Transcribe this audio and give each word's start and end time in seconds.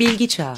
Bilgi 0.00 0.28
Çağı 0.28 0.56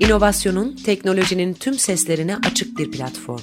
İnovasyonun, 0.00 0.76
teknolojinin 0.76 1.54
tüm 1.54 1.74
seslerine 1.74 2.36
açık 2.36 2.78
bir 2.78 2.90
platform. 2.90 3.40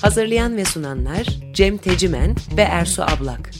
Hazırlayan 0.00 0.56
ve 0.56 0.64
sunanlar 0.64 1.26
Cem 1.54 1.76
Tecimen 1.76 2.36
ve 2.56 2.62
Ersu 2.62 3.02
Ablak. 3.02 3.50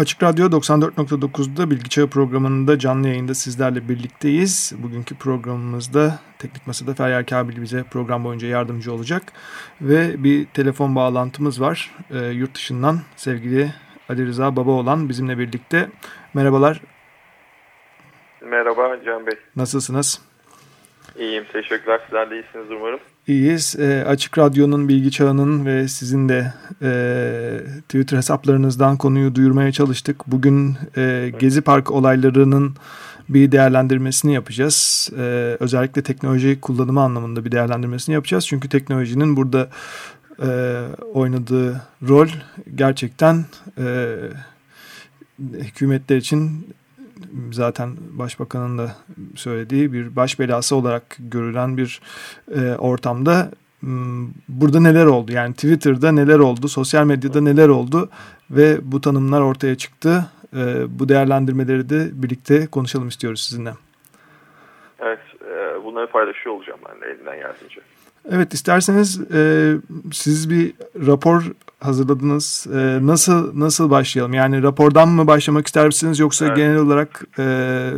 Açık 0.00 0.22
Radyo 0.22 0.46
94.9'da 0.46 1.70
Bilgi 1.70 1.88
Çağı 1.88 2.06
programında 2.06 2.78
canlı 2.78 3.08
yayında 3.08 3.34
sizlerle 3.34 3.88
birlikteyiz. 3.88 4.72
Bugünkü 4.78 5.18
programımızda 5.18 6.18
Teknik 6.38 6.66
Masa'da 6.66 6.94
Feryal 6.94 7.24
Kabil 7.24 7.62
bize 7.62 7.84
program 7.90 8.24
boyunca 8.24 8.48
yardımcı 8.48 8.92
olacak. 8.92 9.22
Ve 9.80 10.24
bir 10.24 10.46
telefon 10.46 10.96
bağlantımız 10.96 11.60
var. 11.60 11.94
E, 12.10 12.18
yurt 12.18 12.54
dışından 12.54 12.98
sevgili 13.16 13.70
Ali 14.08 14.26
Rıza 14.26 14.56
Baba 14.56 14.70
olan 14.70 15.08
bizimle 15.08 15.38
birlikte. 15.38 15.88
Merhabalar. 16.34 16.80
Merhaba 18.40 19.04
Can 19.04 19.26
Bey. 19.26 19.34
Nasılsınız? 19.56 20.22
İyiyim, 21.18 21.44
teşekkürler. 21.52 22.00
Sizler 22.04 22.30
de 22.30 22.34
iyisiniz 22.34 22.70
umarım. 22.70 23.00
İyiyiz. 23.30 23.76
E, 23.78 24.04
Açık 24.04 24.38
Radyo'nun, 24.38 24.88
Bilgi 24.88 25.10
Çağı'nın 25.10 25.66
ve 25.66 25.88
sizin 25.88 26.28
de 26.28 26.52
e, 26.82 26.90
Twitter 27.82 28.16
hesaplarınızdan 28.16 28.96
konuyu 28.96 29.34
duyurmaya 29.34 29.72
çalıştık. 29.72 30.26
Bugün 30.26 30.76
e, 30.96 31.32
Gezi 31.38 31.60
Park 31.60 31.90
olaylarının 31.90 32.76
bir 33.28 33.52
değerlendirmesini 33.52 34.34
yapacağız. 34.34 35.08
E, 35.18 35.56
özellikle 35.60 36.02
teknoloji 36.02 36.60
kullanımı 36.60 37.00
anlamında 37.00 37.44
bir 37.44 37.52
değerlendirmesini 37.52 38.14
yapacağız. 38.14 38.46
Çünkü 38.46 38.68
teknolojinin 38.68 39.36
burada 39.36 39.68
e, 40.42 40.48
oynadığı 41.14 41.82
rol 42.08 42.28
gerçekten 42.74 43.44
e, 43.78 44.16
hükümetler 45.38 46.16
için 46.16 46.66
zaten 47.52 47.90
başbakanın 47.98 48.78
da 48.78 48.96
söylediği 49.34 49.92
bir 49.92 50.16
baş 50.16 50.38
belası 50.38 50.76
olarak 50.76 51.16
görülen 51.18 51.76
bir 51.76 52.00
e, 52.54 52.74
ortamda 52.74 53.50
burada 54.48 54.80
neler 54.80 55.06
oldu? 55.06 55.32
Yani 55.32 55.54
Twitter'da 55.54 56.12
neler 56.12 56.38
oldu? 56.38 56.68
Sosyal 56.68 57.04
medyada 57.04 57.40
neler 57.40 57.68
oldu? 57.68 58.08
Ve 58.50 58.78
bu 58.82 59.00
tanımlar 59.00 59.40
ortaya 59.40 59.76
çıktı. 59.76 60.26
E, 60.56 60.98
bu 60.98 61.08
değerlendirmeleri 61.08 61.88
de 61.88 62.08
birlikte 62.12 62.66
konuşalım 62.66 63.08
istiyoruz 63.08 63.40
sizinle. 63.40 63.72
Evet, 65.00 65.20
e, 65.44 65.84
bunları 65.84 66.06
paylaşıyor 66.06 66.54
olacağım 66.54 66.80
ben 66.88 67.00
de 67.00 67.06
elinden 67.06 67.34
yardımcı. 67.34 67.80
Evet 68.30 68.54
isterseniz 68.54 69.20
e, 69.34 69.72
siz 70.12 70.50
bir 70.50 70.72
rapor 71.06 71.52
hazırladınız. 71.80 72.66
E, 72.74 73.06
nasıl 73.06 73.60
nasıl 73.60 73.90
başlayalım? 73.90 74.34
Yani 74.34 74.62
rapordan 74.62 75.08
mı 75.08 75.26
başlamak 75.26 75.66
ister 75.66 75.86
misiniz 75.86 76.18
yoksa 76.18 76.46
evet. 76.46 76.56
genel 76.56 76.78
olarak 76.78 77.22
e, 77.38 77.44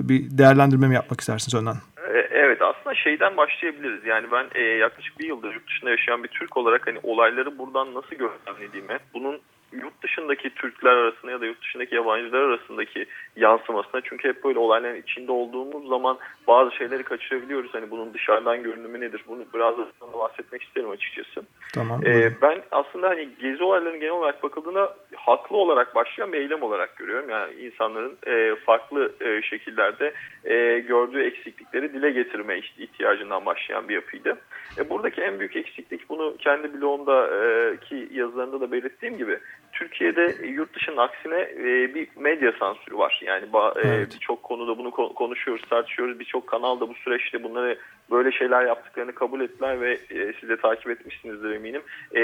bir 0.09 0.39
değerlendirme 0.39 0.89
mi 0.89 0.95
yapmak 0.95 1.21
istersiniz 1.21 1.55
önden? 1.55 1.77
E, 2.15 2.19
evet 2.31 2.63
aslında 2.63 2.95
şeyden 2.95 3.37
başlayabiliriz. 3.37 4.07
Yani 4.07 4.27
ben 4.33 4.47
e, 4.55 4.63
yaklaşık 4.63 5.19
bir 5.19 5.27
yıldır 5.27 5.55
yurt 5.55 5.69
dışında 5.69 5.91
yaşayan 5.91 6.23
bir 6.23 6.29
Türk 6.29 6.57
olarak 6.57 6.87
hani 6.87 6.99
olayları 7.03 7.59
buradan 7.59 7.95
nasıl 7.95 8.17
gözlemlediğimi, 8.17 8.99
bunun 9.15 9.41
yurt 9.73 10.03
dışındaki 10.03 10.55
Türkler 10.55 10.91
arasında 10.91 11.31
ya 11.31 11.41
da 11.41 11.47
yurt 11.47 11.63
dışındaki 11.63 11.95
yabancılar 11.95 12.41
arasındaki 12.41 13.07
yansımasına 13.37 14.01
çünkü 14.01 14.29
hep 14.29 14.45
böyle 14.45 14.59
olayların 14.59 15.03
içinde 15.03 15.33
olduğumuz 15.33 15.89
zaman 15.89 16.19
bazı 16.47 16.77
şeyleri 16.77 17.03
kaçırabiliyoruz. 17.03 17.75
Hani 17.75 17.91
bunun 17.91 18.15
dışarıdan 18.15 18.63
görünümü 18.63 19.01
nedir? 19.01 19.25
Bunu 19.29 19.45
biraz 19.55 19.79
da 19.79 19.87
bahsetmek 20.15 20.63
isterim 20.63 20.91
açıkçası. 20.91 21.43
Tamam. 21.75 22.01
Ee, 22.07 22.33
ben 22.43 22.63
aslında 22.71 23.09
hani 23.09 23.29
gezi 23.41 23.65
olaylarının 23.65 24.01
genel 24.01 24.13
olarak 24.13 24.43
bakıldığında 24.43 24.97
haklı 25.17 25.57
olarak 25.57 25.95
başlayan 25.95 26.33
bir 26.33 26.39
eylem 26.39 26.63
olarak 26.63 26.97
görüyorum. 26.97 27.31
Yani 27.31 27.55
insanların 27.55 28.19
e, 28.27 28.55
farklı 28.57 29.13
e, 29.21 29.43
şekillerde 29.43 30.13
e, 30.45 30.79
gördüğü 30.79 31.23
eksiklikleri 31.23 31.93
dile 31.93 32.11
getirme 32.11 32.59
ihtiyacından 32.59 33.47
başlayan 33.47 33.89
bir 33.89 33.95
yapıydı. 33.95 34.39
E, 34.79 34.91
buradaki 34.91 35.21
en 35.21 35.39
büyük 35.39 35.57
eksiklik 35.57 36.09
bunu 36.09 36.37
kendi 36.37 36.75
blogumdaki 36.75 38.09
yazılarında 38.13 38.61
da 38.61 38.73
belirttiğim 38.73 39.17
gibi 39.19 39.39
Türkiye'de 39.83 40.47
yurt 40.47 40.75
dışının 40.75 40.97
aksine 40.97 41.41
e, 41.41 41.95
bir 41.95 42.09
medya 42.17 42.53
sansürü 42.53 42.97
var. 42.97 43.21
Yani 43.25 43.45
e, 43.45 43.89
evet. 43.89 44.15
birçok 44.15 44.43
konuda 44.43 44.79
bunu 44.79 44.91
konuşuyoruz, 44.91 45.65
tartışıyoruz. 45.71 46.21
Birçok 46.21 46.47
kanalda 46.47 46.89
bu 46.89 46.95
süreçte 46.95 47.43
bunları 47.43 47.79
böyle 48.11 48.33
şeyler 48.33 48.67
yaptıklarını 48.67 49.13
kabul 49.13 49.41
ettiler 49.41 49.81
ve 49.81 49.93
e, 49.93 50.33
siz 50.41 50.49
de 50.49 50.57
takip 50.57 50.91
etmişsinizdir 50.91 51.51
eminim. 51.51 51.83
E, 52.15 52.21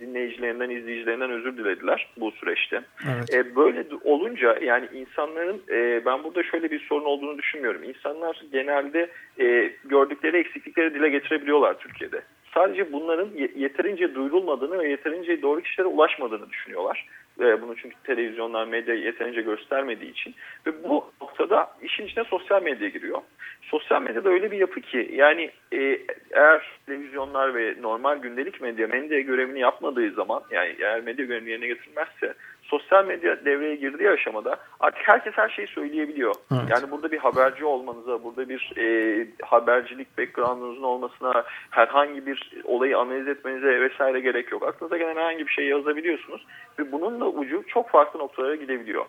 dinleyicilerinden, 0.00 0.70
izleyicilerinden 0.70 1.30
özür 1.30 1.56
dilediler 1.56 2.08
bu 2.16 2.30
süreçte. 2.30 2.82
Evet. 3.14 3.34
E, 3.34 3.56
böyle 3.56 3.84
olunca 4.04 4.58
yani 4.62 4.88
insanların 4.94 5.62
e, 5.70 6.04
ben 6.06 6.24
burada 6.24 6.42
şöyle 6.42 6.70
bir 6.70 6.80
sorun 6.80 7.04
olduğunu 7.04 7.38
düşünmüyorum. 7.38 7.82
İnsanlar 7.82 8.42
genelde 8.52 9.10
e, 9.40 9.72
gördükleri 9.84 10.36
eksiklikleri 10.36 10.94
dile 10.94 11.08
getirebiliyorlar 11.08 11.78
Türkiye'de 11.78 12.22
sadece 12.54 12.92
bunların 12.92 13.28
yeterince 13.56 14.14
duyurulmadığını 14.14 14.78
ve 14.78 14.88
yeterince 14.88 15.42
doğru 15.42 15.60
kişilere 15.60 15.88
ulaşmadığını 15.88 16.50
düşünüyorlar. 16.50 17.06
Bunu 17.38 17.76
çünkü 17.76 17.96
televizyonlar, 18.04 18.66
medya 18.66 18.94
yeterince 18.94 19.42
göstermediği 19.42 20.10
için. 20.10 20.34
Ve 20.66 20.84
bu 20.84 21.04
noktada 21.20 21.70
işin 21.82 22.06
içine 22.06 22.24
sosyal 22.24 22.62
medya 22.62 22.88
giriyor. 22.88 23.18
Sosyal 23.62 24.02
medyada 24.02 24.28
öyle 24.28 24.50
bir 24.50 24.58
yapı 24.58 24.80
ki 24.80 25.10
yani 25.12 25.50
e, 25.72 25.98
eğer 26.30 26.62
televizyonlar 26.86 27.54
ve 27.54 27.74
normal 27.80 28.18
gündelik 28.18 28.60
medya 28.60 28.86
medya 28.86 29.20
görevini 29.20 29.60
yapmadığı 29.60 30.10
zaman 30.10 30.42
yani 30.50 30.76
eğer 30.80 31.00
medya 31.00 31.24
görevini 31.24 31.50
yerine 31.50 31.66
getirmezse 31.66 32.34
sosyal 32.70 33.06
medya 33.06 33.44
devreye 33.44 33.74
girdiği 33.74 34.10
aşamada 34.10 34.56
artık 34.80 35.08
herkes 35.08 35.32
her 35.36 35.48
şeyi 35.48 35.68
söyleyebiliyor. 35.68 36.34
Evet. 36.52 36.62
Yani 36.70 36.90
burada 36.90 37.12
bir 37.12 37.18
haberci 37.18 37.64
olmanıza, 37.64 38.24
burada 38.24 38.48
bir 38.48 38.72
e, 38.76 39.26
habercilik 39.42 40.18
background'unuzun 40.18 40.82
olmasına, 40.82 41.44
herhangi 41.70 42.26
bir 42.26 42.52
olayı 42.64 42.98
analiz 42.98 43.28
etmenize 43.28 43.80
vesaire 43.80 44.20
gerek 44.20 44.52
yok. 44.52 44.62
Aklınıza 44.62 44.96
gelen 44.96 45.16
herhangi 45.16 45.46
bir 45.46 45.52
şey 45.52 45.66
yazabiliyorsunuz 45.66 46.46
ve 46.78 46.92
bunun 46.92 47.20
da 47.20 47.28
ucu 47.28 47.64
çok 47.68 47.90
farklı 47.90 48.20
noktalara 48.20 48.54
gidebiliyor 48.54 49.04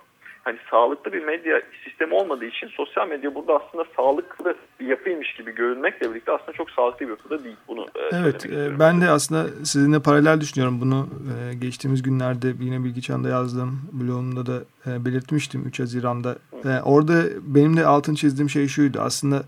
hani 0.49 0.59
sağlıklı 0.71 1.13
bir 1.13 1.23
medya 1.23 1.61
sistemi 1.83 2.13
olmadığı 2.13 2.45
için 2.45 2.67
sosyal 2.67 3.07
medya 3.07 3.35
burada 3.35 3.53
aslında 3.53 3.85
sağlıklı 3.95 4.55
bir 4.79 4.87
yapıymış 4.87 5.33
gibi 5.33 5.55
görünmekle 5.55 6.09
birlikte 6.09 6.31
aslında 6.31 6.51
çok 6.53 6.71
sağlıklı 6.71 7.05
bir 7.05 7.09
yapıda 7.09 7.43
değil. 7.43 7.55
Bunu 7.67 7.81
e, 7.81 8.15
Evet 8.15 8.45
e, 8.45 8.79
ben 8.79 9.01
de 9.01 9.09
aslında 9.09 9.65
sizinle 9.65 9.99
paralel 9.99 10.41
düşünüyorum. 10.41 10.81
Bunu 10.81 11.07
e, 11.31 11.53
geçtiğimiz 11.53 12.01
günlerde 12.01 12.53
yine 12.59 12.83
Bilgi 12.83 13.01
Çağ'da 13.01 13.29
yazdım. 13.29 13.81
Blogumda 13.91 14.45
da 14.45 14.63
e, 14.87 15.05
belirtmiştim 15.05 15.67
3 15.67 15.79
Haziran'da. 15.79 16.35
E, 16.65 16.81
orada 16.83 17.23
benim 17.41 17.77
de 17.77 17.85
altın 17.85 18.15
çizdiğim 18.15 18.49
şey 18.49 18.67
şuydu. 18.67 18.99
Aslında 19.01 19.43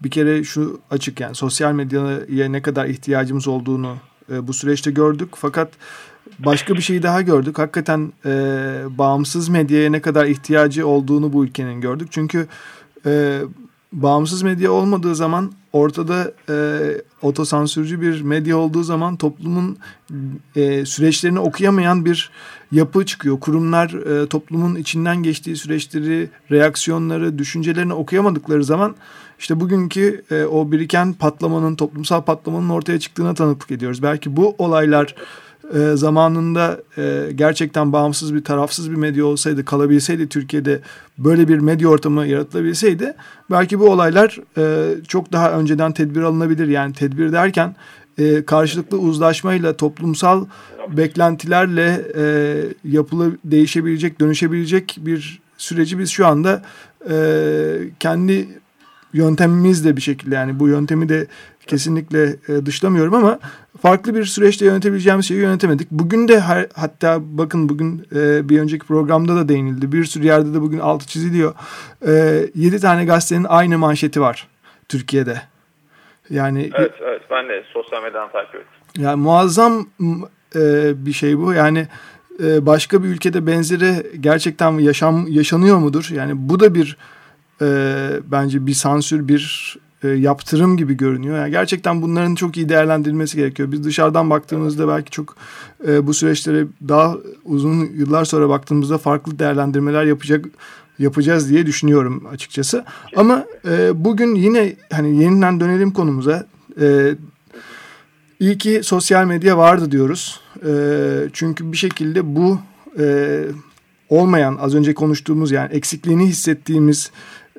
bir 0.00 0.10
kere 0.10 0.44
şu 0.44 0.80
açık 0.90 1.20
yani 1.20 1.34
sosyal 1.34 1.72
medyaya 1.72 2.48
ne 2.48 2.62
kadar 2.62 2.86
ihtiyacımız 2.86 3.48
olduğunu 3.48 3.96
e, 4.32 4.46
bu 4.46 4.52
süreçte 4.52 4.90
gördük. 4.90 5.28
Fakat 5.34 5.68
başka 6.38 6.74
bir 6.74 6.80
şey 6.80 7.02
daha 7.02 7.22
gördük. 7.22 7.58
Hakikaten 7.58 8.12
e, 8.26 8.30
bağımsız 8.98 9.48
medyaya 9.48 9.90
ne 9.90 10.00
kadar 10.00 10.26
ihtiyacı 10.26 10.86
olduğunu 10.86 11.32
bu 11.32 11.44
ülkenin 11.44 11.80
gördük. 11.80 12.08
Çünkü 12.10 12.46
e, 13.06 13.40
bağımsız 13.92 14.42
medya 14.42 14.72
olmadığı 14.72 15.14
zaman 15.14 15.52
ortada 15.72 16.32
e, 16.48 16.56
otosansürcü 17.22 18.00
bir 18.00 18.22
medya 18.22 18.56
olduğu 18.56 18.82
zaman 18.82 19.16
toplumun 19.16 19.78
e, 20.56 20.86
süreçlerini 20.86 21.38
okuyamayan 21.38 22.04
bir 22.04 22.30
yapı 22.72 23.06
çıkıyor. 23.06 23.40
Kurumlar 23.40 23.90
e, 23.90 24.26
toplumun 24.26 24.74
içinden 24.74 25.22
geçtiği 25.22 25.56
süreçleri, 25.56 26.30
reaksiyonları, 26.50 27.38
düşüncelerini 27.38 27.94
okuyamadıkları 27.94 28.64
zaman 28.64 28.96
işte 29.38 29.60
bugünkü 29.60 30.24
e, 30.30 30.44
o 30.44 30.72
biriken 30.72 31.12
patlamanın, 31.12 31.76
toplumsal 31.76 32.22
patlamanın 32.22 32.68
ortaya 32.68 33.00
çıktığına 33.00 33.34
tanıklık 33.34 33.70
ediyoruz. 33.70 34.02
Belki 34.02 34.36
bu 34.36 34.54
olaylar 34.58 35.14
e, 35.74 35.96
zamanında 35.96 36.80
e, 36.98 37.32
gerçekten 37.34 37.92
bağımsız 37.92 38.34
bir 38.34 38.44
tarafsız 38.44 38.90
bir 38.90 38.96
medya 38.96 39.24
olsaydı 39.26 39.64
kalabilseydi 39.64 40.28
Türkiye'de 40.28 40.80
böyle 41.18 41.48
bir 41.48 41.58
medya 41.58 41.88
ortamı 41.88 42.26
yaratılabilseydi 42.26 43.14
belki 43.50 43.78
bu 43.78 43.90
olaylar 43.90 44.40
e, 44.58 44.94
çok 45.08 45.32
daha 45.32 45.52
önceden 45.52 45.92
tedbir 45.92 46.22
alınabilir. 46.22 46.68
Yani 46.68 46.92
tedbir 46.92 47.32
derken 47.32 47.76
e, 48.18 48.44
karşılıklı 48.44 48.98
uzlaşmayla 48.98 49.76
toplumsal 49.76 50.46
beklentilerle 50.88 52.04
e, 52.16 52.56
yapılı 52.84 53.36
değişebilecek 53.44 54.20
dönüşebilecek 54.20 54.96
bir 55.00 55.40
süreci 55.58 55.98
biz 55.98 56.10
şu 56.10 56.26
anda 56.26 56.62
e, 57.10 57.16
kendi 58.00 58.48
yöntemimizle 59.12 59.96
bir 59.96 60.02
şekilde 60.02 60.34
yani 60.34 60.60
bu 60.60 60.68
yöntemi 60.68 61.08
de 61.08 61.26
kesinlikle 61.66 62.36
e, 62.48 62.66
dışlamıyorum 62.66 63.14
ama 63.14 63.38
farklı 63.82 64.14
bir 64.14 64.24
süreçte 64.24 64.64
yönetebileceğimiz 64.64 65.28
şeyi 65.28 65.40
yönetemedik. 65.40 65.90
Bugün 65.90 66.28
de 66.28 66.40
her, 66.40 66.66
hatta 66.74 67.18
bakın 67.20 67.68
bugün 67.68 68.06
e, 68.14 68.48
bir 68.48 68.60
önceki 68.60 68.86
programda 68.86 69.36
da 69.36 69.48
değinildi. 69.48 69.92
Bir 69.92 70.04
sürü 70.04 70.26
yerde 70.26 70.54
de 70.54 70.60
bugün 70.60 70.78
altı 70.78 71.06
çiziliyor. 71.06 71.54
E, 72.06 72.12
yedi 72.54 72.80
tane 72.80 73.04
gazetenin 73.04 73.44
aynı 73.44 73.78
manşeti 73.78 74.20
var 74.20 74.48
Türkiye'de. 74.88 75.42
Yani 76.30 76.70
Evet, 76.74 76.92
evet. 77.00 77.22
Ben 77.30 77.48
de 77.48 77.64
sosyal 77.72 78.02
medyadan 78.02 78.32
takip 78.32 78.54
ettim. 78.54 79.02
Yani 79.02 79.20
muazzam 79.20 79.86
e, 80.56 80.92
bir 81.06 81.12
şey 81.12 81.38
bu. 81.38 81.52
Yani 81.52 81.88
e, 82.44 82.66
başka 82.66 83.02
bir 83.02 83.08
ülkede 83.08 83.46
benzeri 83.46 84.20
gerçekten 84.20 84.78
yaşam 84.78 85.26
yaşanıyor 85.28 85.78
mudur? 85.78 86.08
Yani 86.12 86.32
bu 86.36 86.60
da 86.60 86.74
bir 86.74 86.96
e, 87.62 87.66
bence 88.24 88.66
bir 88.66 88.72
sansür, 88.72 89.28
bir 89.28 89.76
e, 90.06 90.16
yaptırım 90.18 90.76
gibi 90.76 90.96
görünüyor. 90.96 91.38
Yani 91.38 91.50
gerçekten 91.50 92.02
bunların 92.02 92.34
çok 92.34 92.56
iyi 92.56 92.68
değerlendirilmesi 92.68 93.36
gerekiyor. 93.36 93.72
Biz 93.72 93.84
dışarıdan 93.84 94.30
baktığımızda 94.30 94.88
belki 94.88 95.10
çok 95.10 95.36
e, 95.88 96.06
bu 96.06 96.14
süreçlere 96.14 96.66
daha 96.88 97.16
uzun 97.44 97.90
yıllar 97.94 98.24
sonra 98.24 98.48
baktığımızda 98.48 98.98
farklı 98.98 99.38
değerlendirmeler 99.38 100.04
yapacak 100.04 100.44
yapacağız 100.98 101.50
diye 101.50 101.66
düşünüyorum 101.66 102.26
açıkçası. 102.32 102.84
Ama 103.16 103.46
e, 103.68 104.04
bugün 104.04 104.34
yine 104.34 104.76
hani 104.92 105.22
yeniden 105.22 105.60
dönelim 105.60 105.90
konumuza. 105.90 106.46
E, 106.80 107.14
iyi 108.40 108.58
ki 108.58 108.80
sosyal 108.82 109.24
medya 109.24 109.58
vardı 109.58 109.90
diyoruz. 109.90 110.40
E, 110.66 110.72
çünkü 111.32 111.72
bir 111.72 111.76
şekilde 111.76 112.36
bu 112.36 112.58
e, 112.98 113.44
olmayan 114.08 114.56
az 114.60 114.74
önce 114.74 114.94
konuştuğumuz 114.94 115.50
yani 115.50 115.72
eksikliğini 115.72 116.26
hissettiğimiz 116.26 117.10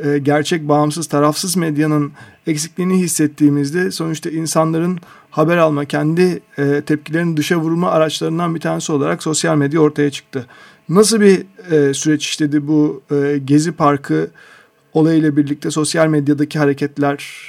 e, 0.06 0.18
gerçek 0.18 0.68
bağımsız 0.68 1.08
tarafsız 1.08 1.58
medyanın 1.58 2.12
eksikliğini 2.48 2.98
hissettiğimizde 2.98 3.92
sonuçta 3.92 4.30
insanların 4.30 4.98
haber 5.32 5.58
alma 5.58 5.86
kendi 5.86 6.42
e, 6.58 6.82
tepkilerini 6.82 7.38
dışa 7.38 7.56
vurma 7.56 7.92
araçlarından 7.92 8.56
bir 8.56 8.60
tanesi 8.60 8.92
olarak 8.92 9.24
sosyal 9.24 9.58
medya 9.58 9.80
ortaya 9.80 10.12
çıktı. 10.12 10.46
Nasıl 10.90 11.22
bir 11.22 11.46
e, 11.72 11.94
süreç 11.94 12.26
işledi 12.26 12.68
bu 12.68 13.04
e, 13.12 13.38
Gezi 13.38 13.76
Parkı 13.76 14.28
olayıyla 14.94 15.38
birlikte 15.38 15.72
sosyal 15.72 16.08
medyadaki 16.08 16.60
hareketler? 16.60 17.48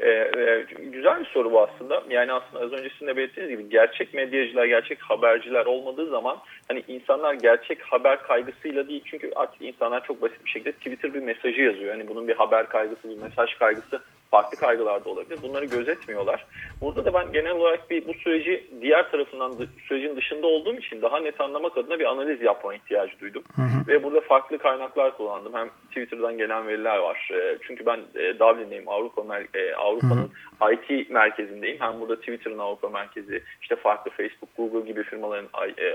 Ee, 0.00 0.08
e, 0.08 0.66
güzel 0.92 1.20
bir 1.20 1.29
soru 1.40 1.52
bu 1.52 1.60
aslında. 1.60 2.02
Yani 2.10 2.32
aslında 2.32 2.64
az 2.64 2.72
öncesinde 2.72 3.16
belirttiğiniz 3.16 3.50
gibi 3.50 3.68
gerçek 3.68 4.14
medyacılar, 4.14 4.64
gerçek 4.64 5.02
haberciler 5.02 5.66
olmadığı 5.66 6.10
zaman 6.10 6.38
hani 6.68 6.82
insanlar 6.88 7.34
gerçek 7.34 7.82
haber 7.82 8.22
kaygısıyla 8.22 8.88
değil 8.88 9.02
çünkü 9.04 9.30
artık 9.36 9.62
insanlar 9.62 10.04
çok 10.04 10.22
basit 10.22 10.44
bir 10.44 10.50
şekilde 10.50 10.72
Twitter 10.72 11.14
bir 11.14 11.22
mesajı 11.22 11.62
yazıyor. 11.62 11.92
Hani 11.92 12.08
bunun 12.08 12.28
bir 12.28 12.34
haber 12.34 12.68
kaygısı, 12.68 13.08
bir 13.08 13.22
mesaj 13.22 13.54
kaygısı 13.54 14.00
farklı 14.30 14.58
kaygılar 14.58 15.04
da 15.04 15.08
olabilir. 15.08 15.38
Bunları 15.42 15.64
gözetmiyorlar. 15.64 16.46
Burada 16.80 17.04
da 17.04 17.14
ben 17.14 17.32
genel 17.32 17.52
olarak 17.52 17.90
bir 17.90 18.06
bu 18.06 18.14
süreci 18.14 18.66
diğer 18.80 19.10
tarafından 19.10 19.52
sürecin 19.88 20.16
dışında 20.16 20.46
olduğum 20.46 20.74
için 20.74 21.02
daha 21.02 21.20
net 21.20 21.40
anlamak 21.40 21.78
adına 21.78 21.98
bir 21.98 22.04
analiz 22.04 22.42
yapma 22.42 22.74
ihtiyacı 22.74 23.20
duydum. 23.20 23.42
Hı 23.56 23.62
hı. 23.62 23.88
Ve 23.88 24.02
burada 24.02 24.20
farklı 24.20 24.58
kaynaklar 24.58 25.16
kullandım. 25.16 25.54
Hem 25.54 25.68
Twitter'dan 25.88 26.38
gelen 26.38 26.68
veriler 26.68 26.98
var. 26.98 27.30
E, 27.34 27.58
çünkü 27.66 27.86
ben 27.86 28.00
e, 28.14 28.38
Dublin'deyim. 28.38 28.88
Avrupa 28.88 29.38
e, 29.54 29.74
Avrupa'nın 29.74 30.30
IT 30.72 31.10
merkezindeyim. 31.10 31.80
Hem 31.80 32.00
burada 32.00 32.16
Twitter'ın 32.16 32.58
Avrupa 32.58 32.88
merkezi, 32.88 33.42
işte 33.62 33.76
farklı 33.76 34.10
Facebook, 34.10 34.56
Google 34.56 34.86
gibi 34.86 35.02
firmaların 35.02 35.48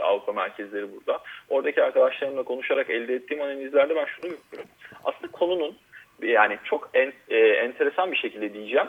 Avrupa 0.03 0.33
merkezleri 0.33 0.87
burada. 0.93 1.19
Oradaki 1.49 1.83
arkadaşlarımla 1.83 2.43
konuşarak 2.43 2.89
elde 2.89 3.13
ettiğim 3.13 3.41
analizlerde 3.41 3.95
ben 3.95 4.05
şunu 4.05 4.21
görüyorum. 4.21 4.71
Aslında 5.03 5.31
konunun 5.31 5.75
yani 6.21 6.57
çok 6.63 6.89
en, 6.93 7.13
e, 7.29 7.37
enteresan 7.37 8.11
bir 8.11 8.17
şekilde 8.17 8.53
diyeceğim. 8.53 8.87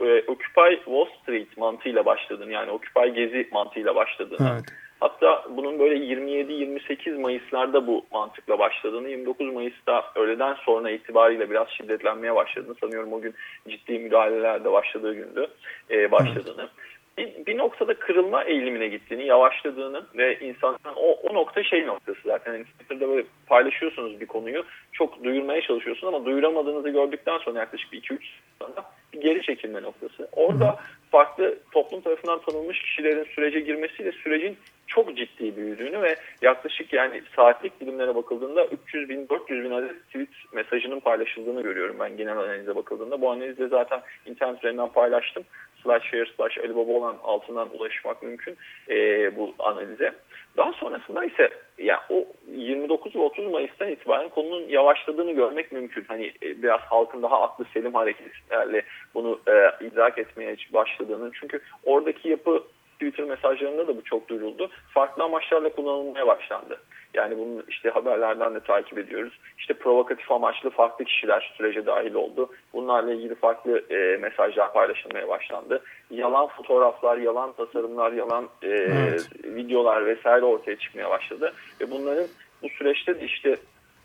E, 0.00 0.22
Occupy 0.26 0.74
Wall 0.84 1.06
Street 1.22 1.56
mantığıyla 1.56 2.04
başladığını 2.04 2.52
yani 2.52 2.70
Occupy 2.70 3.08
Gezi 3.08 3.48
mantığıyla 3.52 3.94
başladığını. 3.94 4.50
Evet. 4.52 4.64
Hatta 5.00 5.44
bunun 5.50 5.78
böyle 5.78 5.94
27-28 5.94 7.20
Mayıs'larda 7.20 7.86
bu 7.86 8.06
mantıkla 8.12 8.58
başladığını, 8.58 9.08
29 9.08 9.52
Mayıs'ta 9.52 10.04
öğleden 10.14 10.54
sonra 10.54 10.90
itibariyle 10.90 11.50
biraz 11.50 11.68
şiddetlenmeye 11.68 12.34
başladığını 12.34 12.74
sanıyorum 12.74 13.12
o 13.12 13.20
gün 13.20 13.34
ciddi 13.68 13.98
müdahaleler 13.98 14.64
de 14.64 14.72
başladığı 14.72 15.14
gündü 15.14 15.46
e, 15.90 16.10
başladığını. 16.12 16.60
Evet 16.60 16.91
bir, 17.18 17.46
bir 17.46 17.58
noktada 17.58 17.94
kırılma 17.94 18.44
eğilimine 18.44 18.88
gittiğini, 18.88 19.26
yavaşladığını 19.26 20.06
ve 20.14 20.38
insanların 20.38 20.96
o, 20.96 21.12
o 21.12 21.34
nokta 21.34 21.62
şey 21.62 21.86
noktası 21.86 22.20
zaten. 22.24 22.52
Yani 22.52 22.64
Twitter'da 22.64 23.08
böyle 23.08 23.26
paylaşıyorsunuz 23.46 24.20
bir 24.20 24.26
konuyu, 24.26 24.64
çok 24.92 25.24
duyurmaya 25.24 25.62
çalışıyorsunuz 25.62 26.14
ama 26.14 26.24
duyuramadığınızı 26.24 26.88
gördükten 26.88 27.38
sonra 27.38 27.58
yaklaşık 27.58 27.92
2-3 27.94 28.18
sonra 28.58 28.84
bir 29.12 29.20
geri 29.20 29.42
çekilme 29.42 29.82
noktası. 29.82 30.28
Orada 30.32 30.78
farklı 31.10 31.58
toplum 31.72 32.00
tarafından 32.00 32.40
tanınmış 32.40 32.82
kişilerin 32.82 33.24
sürece 33.24 33.60
girmesiyle 33.60 34.12
sürecin 34.12 34.56
çok 34.86 35.16
ciddi 35.16 35.56
büyüdüğünü 35.56 36.02
ve 36.02 36.16
yaklaşık 36.42 36.92
yani 36.92 37.22
saatlik 37.36 37.80
dilimlere 37.80 38.14
bakıldığında 38.14 38.66
300 38.66 39.08
bin 39.08 39.28
400 39.28 39.64
bin 39.64 39.70
adet 39.70 40.06
tweet 40.06 40.28
mesajının 40.52 41.00
paylaşıldığını 41.00 41.62
görüyorum 41.62 41.96
ben 42.00 42.16
genel 42.16 42.38
analize 42.38 42.76
bakıldığında. 42.76 43.20
Bu 43.20 43.30
analizde 43.30 43.68
zaten 43.68 44.00
internet 44.26 44.58
üzerinden 44.58 44.88
paylaştım 44.88 45.44
slash 45.82 46.10
share 46.10 46.26
slash 46.36 46.58
Alibaba 46.58 46.92
olan 46.92 47.16
altından 47.24 47.68
ulaşmak 47.78 48.22
mümkün 48.22 48.56
e, 48.88 48.96
bu 49.36 49.54
analize. 49.58 50.12
Daha 50.56 50.72
sonrasında 50.72 51.24
ise 51.24 51.50
yani 51.78 52.00
o 52.10 52.24
29 52.52 53.16
ve 53.16 53.18
30 53.18 53.46
Mayıs'tan 53.46 53.88
itibaren 53.88 54.28
konunun 54.28 54.68
yavaşladığını 54.68 55.32
görmek 55.32 55.72
mümkün. 55.72 56.04
Hani 56.08 56.26
e, 56.42 56.62
biraz 56.62 56.80
halkın 56.80 57.22
daha 57.22 57.42
aklı 57.42 57.64
selim 57.74 57.94
hareketlerle 57.94 58.82
bunu 59.14 59.40
e, 59.48 59.86
idrak 59.86 60.18
etmeye 60.18 60.56
başladığını. 60.72 61.30
Çünkü 61.40 61.60
oradaki 61.84 62.28
yapı 62.28 62.62
Twitter 63.02 63.26
mesajlarında 63.26 63.88
da 63.88 63.96
bu 63.96 64.04
çok 64.04 64.28
duyuruldu. 64.28 64.70
Farklı 64.94 65.22
amaçlarla 65.22 65.68
kullanılmaya 65.68 66.26
başlandı. 66.26 66.80
Yani 67.14 67.38
bunu 67.38 67.62
işte 67.68 67.90
haberlerden 67.90 68.54
de 68.54 68.60
takip 68.60 68.98
ediyoruz. 68.98 69.32
İşte 69.58 69.74
provokatif 69.74 70.32
amaçlı 70.32 70.70
farklı 70.70 71.04
kişiler 71.04 71.54
sürece 71.56 71.86
dahil 71.86 72.14
oldu. 72.14 72.50
Bunlarla 72.72 73.12
ilgili 73.12 73.34
farklı 73.34 73.84
e, 73.90 74.16
mesajlar 74.16 74.72
paylaşılmaya 74.72 75.28
başlandı. 75.28 75.82
Yalan 76.10 76.46
fotoğraflar, 76.46 77.16
yalan 77.16 77.52
tasarımlar, 77.52 78.12
yalan 78.12 78.48
e, 78.62 78.68
evet. 78.68 79.28
videolar 79.44 80.06
vesaire 80.06 80.44
ortaya 80.44 80.76
çıkmaya 80.76 81.10
başladı. 81.10 81.52
Ve 81.80 81.90
bunların 81.90 82.26
bu 82.62 82.68
süreçte 82.68 83.20
de 83.20 83.24
işte 83.24 83.56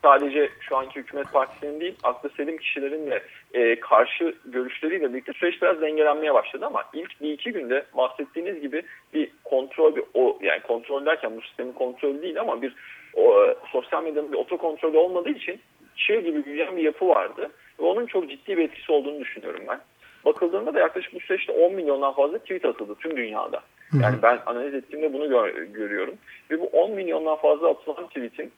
sadece 0.08 0.50
şu 0.60 0.78
anki 0.78 0.96
hükümet 0.96 1.32
partisinin 1.32 1.80
değil 1.80 1.96
aklı 2.04 2.30
selim 2.30 2.58
kişilerin 2.58 3.12
de 3.12 3.24
e, 3.54 3.80
karşı 3.80 4.36
görüşleriyle 4.46 5.14
birlikte 5.14 5.34
süreç 5.34 5.62
biraz 5.62 5.82
dengelenmeye 5.82 6.34
başladı 6.34 6.66
ama 6.66 6.84
ilk 6.94 7.22
bir 7.22 7.32
iki 7.32 7.52
günde 7.52 7.86
bahsettiğiniz 7.98 8.62
gibi 8.62 8.84
bir 9.14 9.32
kontrol 9.44 9.96
bir 9.96 10.04
o 10.14 10.40
yani 10.42 10.62
kontrol 10.62 11.06
derken 11.06 11.38
bu 11.38 11.42
sistemin 11.42 11.74
kontrolü 11.74 12.22
değil 12.22 12.40
ama 12.42 12.62
bir 12.62 12.76
o, 13.16 13.54
sosyal 13.72 14.04
medyanın 14.04 14.32
bir 14.32 14.38
otokontrolü 14.38 14.98
olmadığı 14.98 15.30
için 15.30 15.60
çığ 15.96 16.20
gibi 16.20 16.46
büyüyen 16.46 16.78
bir 16.78 16.84
yapı 16.84 17.08
vardı 17.08 17.50
ve 17.80 17.84
onun 17.84 18.06
çok 18.06 18.30
ciddi 18.30 18.58
bir 18.58 18.64
etkisi 18.64 18.92
olduğunu 18.92 19.20
düşünüyorum 19.20 19.64
ben. 19.68 19.80
Bakıldığında 20.26 20.74
da 20.74 20.80
yaklaşık 20.80 21.14
bu 21.14 21.20
süreçte 21.20 21.52
10 21.52 21.74
milyondan 21.74 22.14
fazla 22.14 22.38
tweet 22.38 22.66
atıldı 22.66 22.96
tüm 22.96 23.18
dünyada. 23.18 23.62
Yani 24.04 24.16
ben 24.22 24.40
analiz 24.46 24.74
ettiğimde 24.74 25.14
bunu 25.14 25.30
gör, 25.30 25.50
görüyorum. 25.64 26.16
Ve 26.52 26.60
bu 26.60 26.66
10 26.66 26.92
milyondan 26.92 27.36
fazla 27.36 27.70
atılan 27.70 28.08
tweetin 28.08 28.52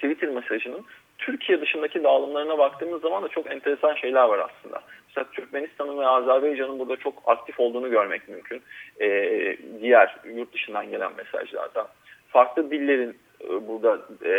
Twitter 0.00 0.28
mesajının 0.28 0.84
Türkiye 1.18 1.60
dışındaki 1.60 2.04
dağılımlarına 2.04 2.58
baktığımız 2.58 3.02
zaman 3.02 3.22
da 3.22 3.28
çok 3.28 3.52
enteresan 3.52 3.94
şeyler 3.94 4.24
var 4.24 4.38
aslında. 4.38 4.82
Mesela 5.08 5.30
Türkmenistan'ın 5.32 5.98
ve 5.98 6.06
Azerbaycan'ın 6.06 6.78
burada 6.78 6.96
çok 6.96 7.22
aktif 7.26 7.60
olduğunu 7.60 7.90
görmek 7.90 8.28
mümkün. 8.28 8.62
Ee, 9.00 9.56
diğer 9.80 10.16
yurt 10.34 10.52
dışından 10.52 10.90
gelen 10.90 11.12
mesajlarda. 11.16 11.88
Farklı 12.28 12.70
dillerin 12.70 13.16
e, 13.44 13.68
burada 13.68 13.98
e, 14.24 14.32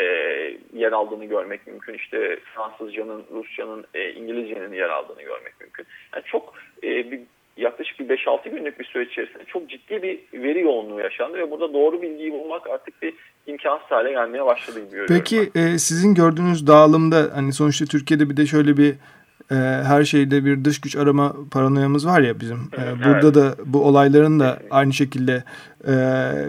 yer 0.74 0.92
aldığını 0.92 1.26
görmek 1.26 1.68
mümkün. 1.68 1.94
İşte 1.94 2.40
Fransızcanın, 2.56 3.26
Rusçanın, 3.34 3.86
e, 3.94 4.12
İngilizcenin 4.12 4.74
yer 4.74 4.90
aldığını 4.90 5.22
görmek 5.22 5.54
mümkün. 5.62 5.86
Yani 6.16 6.26
çok 6.26 6.54
e, 6.84 7.12
bir 7.12 7.22
yaklaşık 7.58 8.00
bir 8.00 8.18
5-6 8.18 8.50
günlük 8.50 8.80
bir 8.80 8.86
süreç 8.86 9.12
içerisinde 9.12 9.44
çok 9.48 9.70
ciddi 9.70 10.02
bir 10.04 10.20
veri 10.34 10.62
yoğunluğu 10.62 11.00
yaşandı 11.00 11.38
ve 11.38 11.52
burada 11.52 11.74
doğru 11.74 12.02
bilgiyi 12.02 12.32
bulmak 12.32 12.70
artık 12.70 13.02
bir 13.02 13.14
imkansız 13.48 13.92
hale 13.92 14.12
gelmeye 14.12 14.46
başladı 14.46 14.80
gibi 14.80 14.92
görüyorum. 14.92 15.16
Peki 15.16 15.52
e, 15.56 15.78
sizin 15.78 16.16
gördüğünüz 16.16 16.68
dağılımda 16.68 17.30
hani 17.34 17.54
sonuçta 17.54 17.86
Türkiye'de 17.86 18.30
bir 18.30 18.38
de 18.38 18.46
şöyle 18.46 18.78
bir 18.78 18.96
e, 19.52 19.56
her 19.84 20.04
şeyde 20.04 20.46
bir 20.46 20.66
dış 20.66 20.82
güç 20.82 20.96
arama 20.96 21.36
paranoyamız 21.52 22.08
var 22.08 22.22
ya 22.22 22.40
bizim. 22.40 22.58
E, 22.58 23.06
burada 23.06 23.28
evet. 23.28 23.36
da 23.36 23.56
bu 23.66 23.86
olayların 23.86 24.40
da 24.40 24.60
aynı 24.72 24.94
şekilde 24.94 25.44
e, 25.88 25.94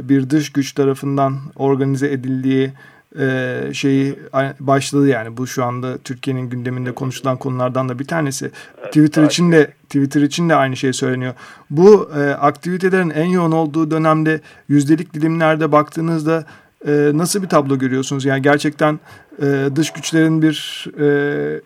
bir 0.08 0.30
dış 0.30 0.52
güç 0.52 0.72
tarafından 0.72 1.32
organize 1.56 2.12
edildiği 2.12 2.70
e, 3.18 3.60
şeyi 3.72 4.18
başladı 4.60 5.08
yani 5.08 5.36
bu 5.36 5.46
şu 5.46 5.64
anda 5.64 5.98
Türkiye'nin 5.98 6.50
gündeminde 6.50 6.94
konuşulan 6.94 7.36
konulardan 7.36 7.88
da 7.88 7.98
bir 7.98 8.04
tanesi. 8.04 8.50
Twitter 8.86 9.22
için 9.22 9.52
de 9.52 9.70
Twitter 9.84 10.22
için 10.22 10.48
de 10.48 10.54
aynı 10.54 10.76
şey 10.76 10.92
söyleniyor. 10.92 11.34
Bu 11.70 12.10
e, 12.16 12.30
aktivitelerin 12.30 13.10
en 13.10 13.24
yoğun 13.24 13.52
olduğu 13.52 13.90
dönemde 13.90 14.40
yüzdelik 14.68 15.14
dilimlerde 15.14 15.72
baktığınızda 15.72 16.44
e, 16.86 17.10
nasıl 17.14 17.42
bir 17.42 17.48
tablo 17.48 17.78
görüyorsunuz? 17.78 18.24
Yani 18.24 18.42
gerçekten 18.42 19.00
e, 19.42 19.68
dış 19.76 19.90
güçlerin 19.90 20.42
bir 20.42 20.86
e, 21.00 21.60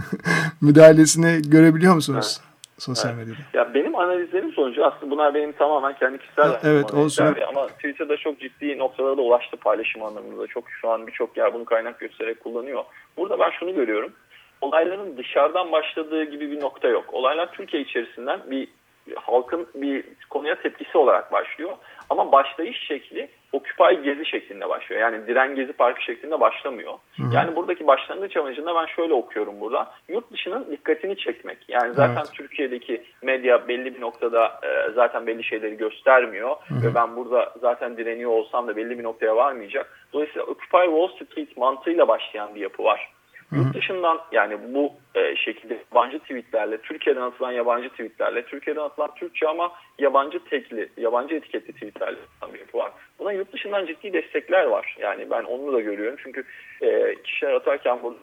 müdahalesini 0.60 1.42
görebiliyor 1.50 1.94
musunuz? 1.94 2.40
Sosyal 2.78 3.14
evet. 3.14 3.26
medyada. 3.26 3.40
Ya 3.54 3.74
benim 3.74 3.96
analizlerim 3.96 4.52
sonucu 4.52 4.86
aslında 4.86 5.10
bunlar 5.10 5.34
benim 5.34 5.52
tamamen 5.52 5.94
kendi 5.94 6.18
kişisel 6.18 6.48
ha, 6.48 6.60
evet, 6.64 6.94
olsun. 6.94 7.36
ama 7.48 7.66
Twitter'da 7.66 8.16
çok 8.16 8.40
ciddi 8.40 8.78
noktalara 8.78 9.16
da 9.16 9.22
ulaştı 9.22 9.56
paylaşım 9.56 10.02
anlamında. 10.02 10.46
Çok 10.46 10.64
şu 10.70 10.90
an 10.90 11.06
birçok 11.06 11.36
yer 11.36 11.54
bunu 11.54 11.64
kaynak 11.64 12.00
göstererek 12.00 12.44
kullanıyor. 12.44 12.84
Burada 13.16 13.38
ben 13.38 13.50
şunu 13.50 13.74
görüyorum. 13.74 14.12
Olayların 14.60 15.16
dışarıdan 15.16 15.72
başladığı 15.72 16.24
gibi 16.24 16.50
bir 16.50 16.60
nokta 16.60 16.88
yok. 16.88 17.04
Olaylar 17.12 17.52
Türkiye 17.52 17.82
içerisinden 17.82 18.40
bir 18.50 18.68
halkın 19.16 19.66
bir 19.74 20.04
konuya 20.30 20.54
tepkisi 20.54 20.98
olarak 20.98 21.32
başlıyor. 21.32 21.70
Ama 22.10 22.32
başlayış 22.32 22.86
şekli 22.86 23.28
Occupy 23.52 24.02
Gezi 24.04 24.26
şeklinde 24.26 24.68
başlıyor. 24.68 25.00
Yani 25.00 25.26
Diren 25.26 25.54
Gezi 25.54 25.72
Parkı 25.72 26.02
şeklinde 26.02 26.40
başlamıyor. 26.40 26.92
Hı 27.16 27.22
hı. 27.22 27.34
Yani 27.34 27.56
buradaki 27.56 27.86
başlangıç 27.86 28.36
amacında 28.36 28.74
ben 28.74 28.86
şöyle 28.86 29.14
okuyorum 29.14 29.60
burada. 29.60 29.90
Yurt 30.08 30.32
dışının 30.32 30.66
dikkatini 30.70 31.16
çekmek. 31.16 31.58
Yani 31.68 31.94
zaten 31.94 32.16
evet. 32.16 32.32
Türkiye'deki 32.32 33.02
medya 33.22 33.68
belli 33.68 33.94
bir 33.94 34.00
noktada 34.00 34.60
e, 34.62 34.92
zaten 34.94 35.26
belli 35.26 35.44
şeyleri 35.44 35.76
göstermiyor. 35.76 36.56
Hı 36.68 36.74
hı. 36.74 36.82
Ve 36.82 36.94
ben 36.94 37.16
burada 37.16 37.54
zaten 37.60 37.96
direniyor 37.96 38.30
olsam 38.30 38.68
da 38.68 38.76
belli 38.76 38.98
bir 38.98 39.04
noktaya 39.04 39.36
varmayacak. 39.36 40.06
Dolayısıyla 40.12 40.42
Occupy 40.42 40.84
Wall 40.84 41.08
Street 41.08 41.56
mantığıyla 41.56 42.08
başlayan 42.08 42.54
bir 42.54 42.60
yapı 42.60 42.84
var. 42.84 43.12
Yurt 43.52 43.74
dışından 43.74 44.20
yani 44.32 44.58
bu 44.74 44.92
e, 45.18 45.36
şekilde 45.36 45.78
yabancı 45.94 46.18
tweetlerle, 46.18 46.78
Türkiye'den 46.78 47.20
atılan 47.20 47.52
yabancı 47.52 47.88
tweetlerle, 47.88 48.44
Türkiye'den 48.44 48.80
atılan 48.80 49.14
Türkçe 49.14 49.48
ama 49.48 49.72
yabancı 49.98 50.38
tekli, 50.50 50.88
yabancı 50.96 51.34
etiketli 51.34 51.72
tweetlerle 51.72 52.16
bir 52.52 52.58
yapı 52.58 52.78
var. 52.78 52.92
Buna 53.18 53.32
yurt 53.32 53.52
dışından 53.52 53.86
ciddi 53.86 54.12
destekler 54.12 54.64
var. 54.64 54.96
Yani 55.00 55.30
ben 55.30 55.42
onu 55.42 55.72
da 55.72 55.80
görüyorum. 55.80 56.18
Çünkü 56.22 56.44
e, 56.82 57.14
kişiler 57.24 57.52
atarken 57.52 57.98
burada 58.02 58.18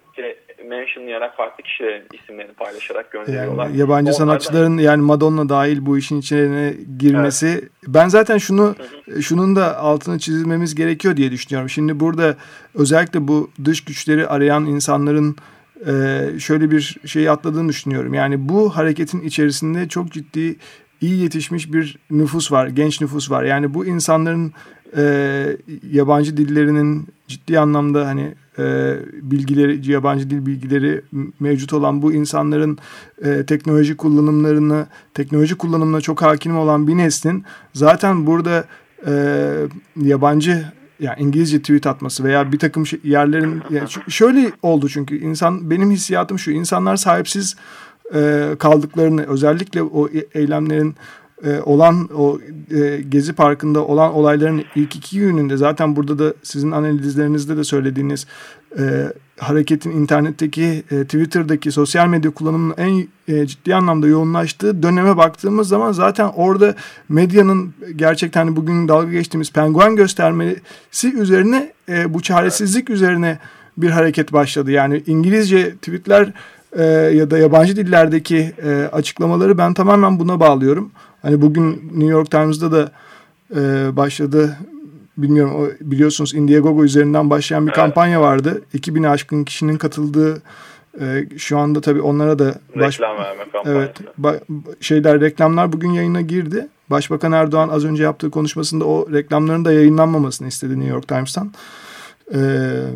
mentionlayarak 0.64 1.38
farklı 1.38 1.64
kişilerin 1.64 2.04
isimlerini 2.14 2.54
paylaşarak 2.54 3.12
gönderiyorlar. 3.12 3.66
Yani 3.66 3.78
yabancı 3.78 4.04
Onlardan... 4.04 4.12
sanatçıların 4.12 4.78
yani 4.78 5.02
Madonna 5.02 5.50
dahil 5.50 5.86
bu 5.86 5.98
işin 5.98 6.20
içine 6.20 6.74
girmesi. 7.00 7.48
Evet. 7.48 7.64
Ben 7.88 8.08
zaten 8.08 8.38
şunu 8.38 8.76
hı 9.06 9.12
hı. 9.12 9.22
şunun 9.22 9.56
da 9.56 9.78
altını 9.78 10.20
çizmemiz 10.20 10.76
gerekiyor 10.76 11.18
diye 11.18 11.32
düşünüyorum. 11.32 11.70
Şimdi 11.70 12.00
burada 12.00 12.36
özellikle 12.76 13.28
bu 13.28 13.50
dış 13.66 13.86
güçleri 13.86 14.28
arayan 14.28 14.66
insanların 14.66 15.32
e, 15.32 15.55
şöyle 16.40 16.72
bir 16.72 16.98
şeyi 17.06 17.32
atladığını 17.32 17.70
düşünüyorum. 17.70 18.14
Yani 18.14 18.50
bu 18.50 18.76
hareketin 18.76 19.22
içerisinde 19.22 19.88
çok 19.88 20.12
ciddi 20.12 20.56
iyi 21.02 21.22
yetişmiş 21.22 21.74
bir 21.74 21.98
nüfus 22.12 22.52
var, 22.52 22.68
genç 22.68 23.02
nüfus 23.02 23.32
var. 23.32 23.44
Yani 23.44 23.74
bu 23.74 23.86
insanların 23.86 24.54
e, 24.98 25.58
yabancı 25.92 26.38
dillerinin 26.38 27.08
ciddi 27.28 27.60
anlamda 27.60 28.08
hani 28.08 28.36
e, 28.60 28.96
bilgileri, 29.22 29.92
yabancı 29.92 30.30
dil 30.30 30.46
bilgileri 30.46 31.02
mevcut 31.40 31.74
olan 31.74 32.02
bu 32.02 32.14
insanların 32.14 32.78
e, 33.24 33.46
teknoloji 33.46 33.98
kullanımlarını, 33.98 34.88
teknoloji 35.14 35.56
kullanımına 35.56 36.02
çok 36.02 36.22
hakim 36.22 36.58
olan 36.58 36.88
bir 36.88 36.98
neslin 36.98 37.44
zaten 37.74 38.28
burada 38.28 38.66
e, 39.08 39.14
yabancı 40.02 40.66
yani 41.00 41.20
İngilizce 41.20 41.60
tweet 41.60 41.88
atması 41.88 42.24
veya 42.24 42.52
bir 42.52 42.60
takım 42.60 42.88
şey, 42.88 43.00
yerlerin 43.04 43.64
yani 43.70 43.90
şöyle 44.08 44.52
oldu 44.62 44.90
çünkü 44.90 45.18
insan 45.18 45.70
benim 45.70 45.92
hissiyatım 45.92 46.40
şu 46.40 46.52
insanlar 46.52 46.96
sahipsiz 46.96 47.56
e, 48.14 48.52
kaldıklarını 48.60 49.26
özellikle 49.26 49.84
o 49.84 50.08
e, 50.08 50.28
eylemlerin 50.34 50.96
e, 51.44 51.60
olan 51.60 52.10
o 52.16 52.40
e, 52.72 53.02
Gezi 53.10 53.34
Parkı'nda 53.34 53.86
olan 53.86 54.14
olayların 54.14 54.64
ilk 54.76 54.96
iki 54.96 55.20
gününde 55.20 55.58
zaten 55.58 55.96
burada 55.96 56.20
da 56.20 56.34
sizin 56.44 56.72
analizlerinizde 56.72 57.58
de 57.58 57.64
söylediğiniz 57.64 58.28
e, 58.80 59.14
hareketin 59.40 59.92
internetteki, 59.92 60.84
e, 60.92 61.04
Twitter'daki 61.04 61.72
sosyal 61.72 62.08
medya 62.08 62.32
kullanımının 62.32 62.76
en 62.78 63.08
e, 63.28 63.48
ciddi 63.48 63.76
anlamda 63.76 64.08
yoğunlaştığı 64.08 64.84
döneme 64.84 65.18
baktığımız 65.18 65.68
zaman 65.68 65.92
zaten 65.92 66.32
orada 66.36 66.76
medyanın 67.10 67.74
gerçekten 67.96 68.46
hani 68.46 68.56
bugün 68.56 68.88
dalga 68.88 69.12
geçtiğimiz 69.12 69.52
penguen 69.52 69.96
göstermesi 69.96 71.14
üzerine 71.14 71.72
e, 71.90 72.14
bu 72.14 72.22
çaresizlik 72.22 72.90
üzerine 72.90 73.40
bir 73.78 73.90
hareket 73.90 74.34
başladı. 74.34 74.72
Yani 74.72 75.04
İngilizce 75.08 75.76
tweetler 75.76 76.34
e, 76.78 76.84
ya 76.94 77.32
da 77.32 77.38
yabancı 77.38 77.76
dillerdeki 77.76 78.54
e, 78.64 78.90
açıklamaları 78.92 79.58
ben 79.58 79.74
tamamen 79.74 80.20
buna 80.20 80.40
bağlıyorum. 80.40 80.92
Hani 81.26 81.42
bugün 81.42 81.72
New 81.94 82.12
York 82.12 82.32
Times'da 82.32 82.72
da 82.72 82.92
e, 83.56 83.96
başladı. 83.96 84.58
Bilmiyorum 85.18 85.56
o, 85.56 85.68
biliyorsunuz 85.82 86.34
Indiegogo 86.34 86.84
üzerinden 86.84 87.30
başlayan 87.30 87.68
bir 87.68 87.72
evet. 87.72 87.76
kampanya 87.76 88.22
vardı. 88.22 88.62
2000'e 88.74 89.10
aşkın 89.10 89.44
kişinin 89.44 89.78
katıldığı 89.78 90.42
e, 91.02 91.26
şu 91.38 91.58
anda 91.58 91.82
tabii 91.82 92.02
onlara 92.02 92.40
da 92.40 92.56
baş... 92.76 93.00
reklam 93.00 93.18
verme 93.18 93.44
kampanyası. 93.52 93.80
Evet, 93.80 94.18
ba, 94.18 94.36
şeyler 94.82 95.22
reklamlar 95.22 95.74
bugün 95.74 95.90
yayına 95.92 96.22
girdi. 96.22 96.68
Başbakan 96.90 97.32
Erdoğan 97.32 97.70
az 97.70 97.86
önce 97.86 98.04
yaptığı 98.04 98.32
konuşmasında 98.32 98.86
o 98.86 99.12
reklamların 99.12 99.66
da 99.66 99.72
yayınlanmamasını 99.72 100.48
istedi 100.48 100.80
New 100.80 100.94
York 100.94 101.08
Times'tan. 101.08 101.54
Ee, 102.34 102.38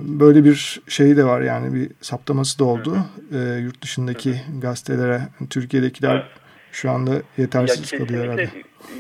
böyle 0.02 0.44
bir 0.44 0.82
şey 0.88 1.18
de 1.18 1.26
var 1.26 1.42
yani 1.42 1.74
bir 1.74 1.92
saptaması 2.02 2.60
da 2.60 2.64
oldu. 2.64 2.98
Ee, 3.34 3.38
yurt 3.38 3.82
dışındaki 3.82 4.42
gazetelere, 4.62 5.22
Türkiye'dekiler 5.50 6.16
evet. 6.16 6.39
Şu 6.72 6.92
anda 6.92 7.12
yetersiz 7.38 7.94
ya 7.94 8.00
kalıyor 8.00 8.24
herhalde. 8.24 8.50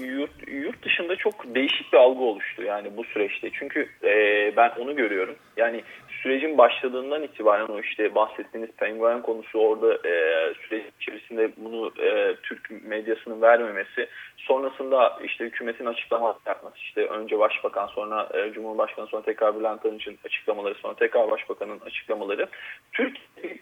Yurt, 0.02 0.32
yurt 0.48 0.84
dışında 0.86 1.16
çok 1.16 1.56
değişik 1.56 1.94
bir 1.94 1.98
algı 1.98 2.22
oluştu 2.22 2.62
yani 2.64 2.98
bu 2.98 3.04
süreçte. 3.04 3.50
Çünkü 3.54 3.90
e, 4.04 4.14
ben 4.58 4.70
onu 4.80 4.96
görüyorum. 4.96 5.36
Yani 5.58 5.84
sürecin 6.24 6.58
başladığından 6.58 7.24
itibaren 7.24 7.68
o 7.68 7.80
işte 7.80 8.16
bahsettiğiniz 8.16 8.72
penguen 8.72 9.22
konusu 9.22 9.60
orada 9.60 9.94
e, 9.94 10.14
süreç 10.54 10.84
içerisinde 11.02 11.52
bunu 11.58 11.92
e, 12.04 12.36
Türk 12.44 12.84
medyasının 12.86 13.42
vermemesi 13.42 14.08
sonrasında 14.38 15.20
işte 15.24 15.46
hükümetin 15.46 15.86
açıklama 15.86 16.36
yapması 16.46 16.78
işte 16.78 17.08
önce 17.08 17.40
başbakan 17.40 17.88
sonra 17.88 18.30
e, 18.34 18.54
cumhurbaşkanı 18.54 19.08
sonra 19.08 19.22
tekrar 19.22 19.60
Bülent 19.60 19.86
Arınç'ın 19.86 20.18
açıklamaları 20.26 20.76
sonra 20.76 20.94
tekrar 20.94 21.32
başbakanın 21.32 21.80
açıklamaları 21.80 22.48
Türk 22.92 23.18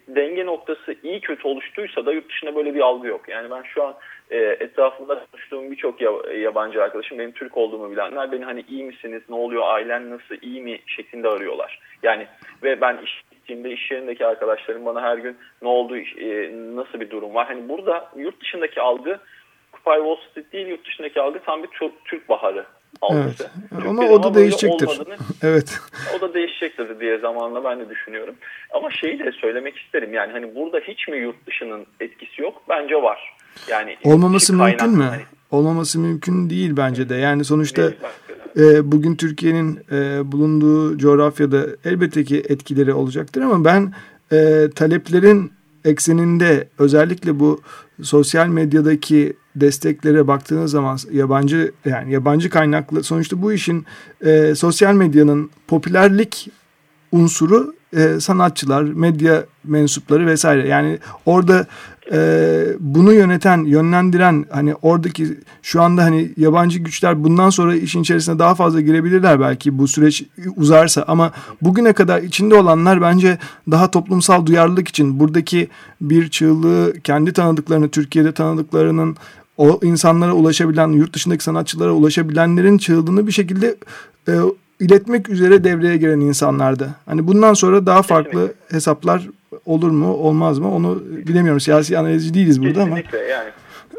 denge 0.07 0.45
noktası 0.45 0.95
iyi 1.03 1.21
kötü 1.21 1.47
oluştuysa 1.47 2.05
da 2.05 2.13
yurt 2.13 2.29
dışında 2.29 2.55
böyle 2.55 2.75
bir 2.75 2.81
algı 2.81 3.07
yok. 3.07 3.29
Yani 3.29 3.51
ben 3.51 3.63
şu 3.63 3.83
an 3.83 3.95
e, 4.31 4.37
etrafımda 4.37 5.25
konuştuğum 5.31 5.71
birçok 5.71 6.01
yabancı 6.41 6.83
arkadaşım 6.83 7.19
benim 7.19 7.31
Türk 7.31 7.57
olduğumu 7.57 7.91
bilenler 7.91 8.31
beni 8.31 8.45
hani 8.45 8.65
iyi 8.69 8.83
misiniz 8.83 9.21
ne 9.29 9.35
oluyor 9.35 9.63
ailen 9.65 10.09
nasıl 10.09 10.35
iyi 10.41 10.61
mi 10.61 10.79
şeklinde 10.85 11.29
arıyorlar. 11.29 11.79
Yani 12.03 12.27
ve 12.63 12.81
ben 12.81 12.97
iş 13.03 13.23
gittiğimde 13.31 13.71
iş 13.71 13.91
yerindeki 13.91 14.25
arkadaşlarım 14.25 14.85
bana 14.85 15.01
her 15.01 15.17
gün 15.17 15.37
ne 15.61 15.67
oldu, 15.67 15.97
e, 15.97 16.51
nasıl 16.75 16.99
bir 16.99 17.09
durum 17.09 17.33
var. 17.33 17.47
Hani 17.47 17.69
burada 17.69 18.09
yurt 18.15 18.41
dışındaki 18.41 18.81
algı 18.81 19.19
Kupay 19.71 19.97
Wall 19.97 20.29
Street 20.31 20.53
değil 20.53 20.67
yurt 20.67 20.85
dışındaki 20.85 21.21
algı 21.21 21.39
tam 21.39 21.63
bir 21.63 21.67
Türk, 21.67 22.05
Türk 22.05 22.29
baharı 22.29 22.65
algısı. 23.01 23.51
Evet. 23.73 23.85
Ama 23.87 24.03
o 24.03 24.23
da 24.23 24.33
değişecektir. 24.33 25.01
evet. 25.43 25.79
O 26.17 26.21
da 26.21 26.33
değişecektir 26.33 26.99
diye 26.99 27.17
zamanla 27.17 27.63
ben 27.63 27.79
de 27.79 27.89
düşünüyorum. 27.89 28.35
Ama 28.73 28.91
şeyi 28.91 29.19
de 29.19 29.31
söylemek 29.31 29.77
isterim 29.77 30.13
yani 30.13 30.31
hani 30.31 30.55
burada 30.55 30.79
hiç 30.79 31.07
mi 31.07 31.17
yurt 31.17 31.47
dışının 31.47 31.85
etkisi 31.99 32.41
yok? 32.41 32.63
Bence 32.69 32.95
var. 32.95 33.36
Yani 33.69 33.97
olmaması 34.03 34.53
mümkün 34.53 34.89
mü? 34.89 35.03
Hani, 35.03 35.21
olmaması 35.51 35.99
mümkün 35.99 36.49
değil 36.49 36.77
bence 36.77 37.09
de. 37.09 37.15
Yani 37.15 37.45
sonuçta 37.45 37.91
e, 38.57 38.91
bugün 38.91 39.15
Türkiye'nin 39.15 39.79
e, 39.91 40.31
bulunduğu 40.31 40.97
coğrafyada 40.97 41.65
elbette 41.85 42.23
ki 42.23 42.43
etkileri 42.49 42.93
olacaktır 42.93 43.41
ama 43.41 43.65
ben 43.65 43.93
e, 44.31 44.69
taleplerin 44.75 45.51
ekseninde 45.85 46.67
özellikle 46.79 47.39
bu 47.39 47.61
sosyal 48.03 48.47
medyadaki 48.47 49.33
desteklere 49.55 50.27
baktığınız 50.27 50.71
zaman 50.71 50.97
yabancı 51.11 51.71
yani 51.85 52.13
yabancı 52.13 52.49
kaynaklı 52.49 53.03
sonuçta 53.03 53.41
bu 53.41 53.53
işin 53.53 53.85
e, 54.25 54.55
sosyal 54.55 54.93
medyanın 54.93 55.49
popülerlik 55.67 56.49
unsuru 57.11 57.75
e, 57.93 58.19
sanatçılar, 58.19 58.83
medya 58.83 59.45
mensupları 59.63 60.27
vesaire. 60.27 60.67
Yani 60.67 60.99
orada 61.25 61.67
e, 62.11 62.63
bunu 62.79 63.13
yöneten, 63.13 63.63
yönlendiren 63.63 64.45
hani 64.49 64.75
oradaki 64.81 65.37
şu 65.61 65.81
anda 65.81 66.03
hani 66.03 66.31
yabancı 66.37 66.79
güçler 66.79 67.23
bundan 67.23 67.49
sonra 67.49 67.75
işin 67.75 68.01
içerisine 68.01 68.39
daha 68.39 68.55
fazla 68.55 68.81
girebilirler 68.81 69.39
belki 69.39 69.77
bu 69.77 69.87
süreç 69.87 70.23
uzarsa. 70.55 71.05
Ama 71.07 71.31
bugüne 71.61 71.93
kadar 71.93 72.21
içinde 72.21 72.55
olanlar 72.55 73.01
bence 73.01 73.37
daha 73.71 73.91
toplumsal 73.91 74.45
duyarlılık 74.45 74.87
için 74.87 75.19
buradaki 75.19 75.67
bir 76.01 76.29
çığlığı 76.29 76.93
kendi 77.03 77.33
tanıdıklarını, 77.33 77.89
Türkiye'de 77.89 78.31
tanıdıklarının 78.31 79.17
o 79.57 79.79
insanlara 79.83 80.33
ulaşabilen, 80.33 80.87
yurt 80.87 81.13
dışındaki 81.13 81.43
sanatçılara 81.43 81.91
ulaşabilenlerin 81.91 82.77
çığlığını 82.77 83.27
bir 83.27 83.31
şekilde 83.31 83.75
e, 84.27 84.33
iletmek 84.79 85.29
üzere 85.29 85.63
devreye 85.63 85.97
giren 85.97 86.19
insanlardı. 86.19 86.89
Hani 87.05 87.27
bundan 87.27 87.53
sonra 87.53 87.85
daha 87.85 88.01
farklı 88.01 88.31
Kesinlikle. 88.31 88.75
hesaplar 88.75 89.27
olur 89.65 89.91
mu 89.91 90.07
olmaz 90.13 90.59
mı 90.59 90.75
onu 90.75 91.03
bilemiyorum. 91.27 91.59
Siyasi 91.59 91.97
analizci 91.97 92.33
değiliz 92.33 92.61
burada 92.61 92.73
Kesinlikle 92.85 93.17
ama. 93.17 93.27
yani. 93.27 93.49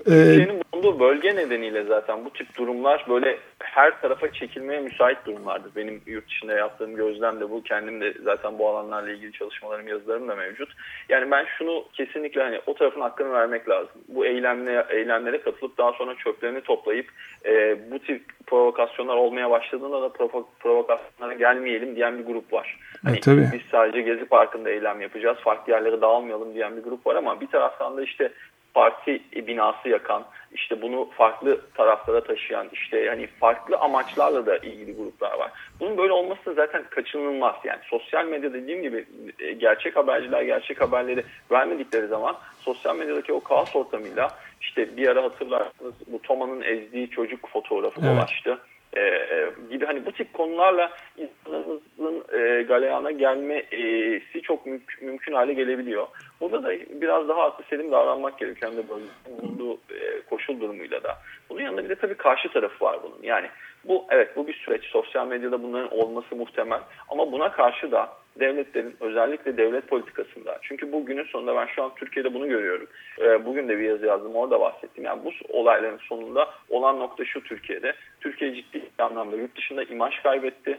Türkiye'nin 0.04 0.62
bulunduğu 0.72 1.00
bölge 1.00 1.36
nedeniyle 1.36 1.84
zaten 1.84 2.24
bu 2.24 2.32
tip 2.32 2.56
durumlar 2.56 3.06
böyle 3.08 3.38
her 3.58 4.00
tarafa 4.00 4.32
çekilmeye 4.32 4.80
müsait 4.80 5.26
durumlardır. 5.26 5.70
Benim 5.76 6.02
yurt 6.06 6.28
dışında 6.28 6.52
yaptığım 6.52 6.96
gözlem 6.96 7.40
de 7.40 7.50
bu. 7.50 7.62
Kendim 7.62 8.00
de 8.00 8.14
zaten 8.24 8.58
bu 8.58 8.68
alanlarla 8.68 9.10
ilgili 9.10 9.32
çalışmalarım, 9.32 9.88
yazılarım 9.88 10.28
da 10.28 10.34
mevcut. 10.34 10.68
Yani 11.08 11.30
ben 11.30 11.46
şunu 11.58 11.84
kesinlikle 11.92 12.42
hani 12.42 12.60
o 12.66 12.74
tarafın 12.74 13.00
hakkını 13.00 13.32
vermek 13.32 13.68
lazım. 13.68 13.92
Bu 14.08 14.26
eylemle, 14.26 14.86
eylemlere 14.90 15.40
katılıp 15.40 15.78
daha 15.78 15.92
sonra 15.92 16.14
çöplerini 16.14 16.60
toplayıp 16.60 17.06
e, 17.46 17.76
bu 17.90 17.98
tip 17.98 18.22
provokasyonlar 18.46 19.16
olmaya 19.16 19.50
başladığında 19.50 20.02
da 20.02 20.08
provo 20.08 20.48
provokasyonlara 20.60 21.34
gelmeyelim 21.34 21.96
diyen 21.96 22.18
bir 22.18 22.24
grup 22.24 22.52
var. 22.52 22.78
Hani 23.04 23.16
e, 23.16 23.20
tabii. 23.20 23.48
Biz 23.52 23.60
sadece 23.70 24.00
Gezi 24.00 24.24
Parkı'nda 24.24 24.70
eylem 24.70 25.00
yapacağız, 25.00 25.38
farklı 25.38 25.72
yerlere 25.72 26.00
dağılmayalım 26.00 26.54
diyen 26.54 26.76
bir 26.76 26.82
grup 26.82 27.06
var 27.06 27.16
ama 27.16 27.40
bir 27.40 27.46
taraftan 27.46 27.96
da 27.96 28.02
işte 28.02 28.32
parti 28.74 29.22
binası 29.46 29.88
yakan, 29.88 30.24
işte 30.52 30.82
bunu 30.82 31.08
farklı 31.16 31.60
taraflara 31.74 32.24
taşıyan, 32.24 32.68
işte 32.72 32.98
yani 32.98 33.26
farklı 33.26 33.76
amaçlarla 33.76 34.46
da 34.46 34.56
ilgili 34.56 34.96
gruplar 34.96 35.38
var. 35.38 35.50
Bunun 35.80 35.98
böyle 35.98 36.12
olması 36.12 36.54
zaten 36.54 36.84
kaçınılmaz. 36.90 37.54
Yani 37.64 37.80
sosyal 37.84 38.24
medya 38.24 38.52
dediğim 38.52 38.82
gibi 38.82 39.04
e, 39.38 39.52
gerçek 39.52 39.96
haberciler 39.96 40.42
gerçek 40.42 40.80
haberleri 40.80 41.24
vermedikleri 41.50 42.06
zaman 42.06 42.36
sosyal 42.60 42.96
medyadaki 42.96 43.32
o 43.32 43.40
kaos 43.40 43.76
ortamıyla 43.76 44.30
işte 44.60 44.96
bir 44.96 45.08
ara 45.08 45.22
hatırlarsınız 45.22 45.94
bu 46.06 46.22
Toma'nın 46.22 46.62
ezdiği 46.62 47.10
çocuk 47.10 47.48
fotoğrafı 47.48 48.00
evet. 48.00 48.10
dolaştı 48.10 48.58
e, 48.96 49.00
e, 49.00 49.50
gibi 49.70 49.86
hani 49.86 50.06
bu 50.06 50.12
tip 50.12 50.32
konularla 50.32 50.90
insanımızın 51.16 52.24
e, 52.32 52.62
galeyana 52.62 53.10
gelmesi 53.10 54.42
çok 54.42 54.66
mümkün, 54.66 55.06
mümkün 55.08 55.32
hale 55.32 55.52
gelebiliyor. 55.52 56.06
Burada 56.40 56.62
da 56.62 56.72
biraz 57.00 57.28
daha 57.28 57.42
aklı 57.42 57.64
selim 57.64 57.92
davranmak 57.92 58.38
gerekiyor. 58.38 58.72
Hem 58.72 58.78
de 58.78 58.88
bulunduğu 58.88 59.74
e, 59.74 60.20
koşul 60.30 60.60
durumuyla 60.60 61.02
da. 61.02 61.18
Bunun 61.50 61.62
yanında 61.62 61.84
bir 61.84 61.88
de 61.88 61.94
tabii 61.94 62.14
karşı 62.14 62.48
tarafı 62.48 62.84
var 62.84 62.98
bunun. 63.02 63.18
Yani 63.22 63.46
bu 63.84 64.04
evet 64.10 64.36
bu 64.36 64.46
bir 64.46 64.54
süreç. 64.54 64.84
Sosyal 64.84 65.26
medyada 65.26 65.62
bunların 65.62 65.98
olması 65.98 66.36
muhtemel. 66.36 66.80
Ama 67.08 67.32
buna 67.32 67.52
karşı 67.52 67.92
da 67.92 68.08
devletlerin 68.40 68.96
özellikle 69.00 69.56
devlet 69.56 69.88
politikasında. 69.88 70.58
Çünkü 70.62 70.92
bu 70.92 71.06
günün 71.06 71.24
sonunda 71.24 71.56
ben 71.56 71.66
şu 71.66 71.82
an 71.82 71.94
Türkiye'de 71.94 72.34
bunu 72.34 72.48
görüyorum. 72.48 72.86
E, 73.20 73.44
bugün 73.46 73.68
de 73.68 73.78
bir 73.78 73.84
yazı 73.84 74.06
yazdım 74.06 74.34
orada 74.34 74.60
bahsettim. 74.60 75.04
Yani 75.04 75.24
bu 75.24 75.32
olayların 75.48 75.98
sonunda 75.98 76.48
olan 76.68 77.00
nokta 77.00 77.24
şu 77.24 77.44
Türkiye'de. 77.44 77.92
Türkiye 78.20 78.54
ciddi 78.54 78.82
anlamda 78.98 79.36
yurt 79.36 79.56
dışında 79.56 79.82
imaj 79.82 80.22
kaybetti 80.22 80.78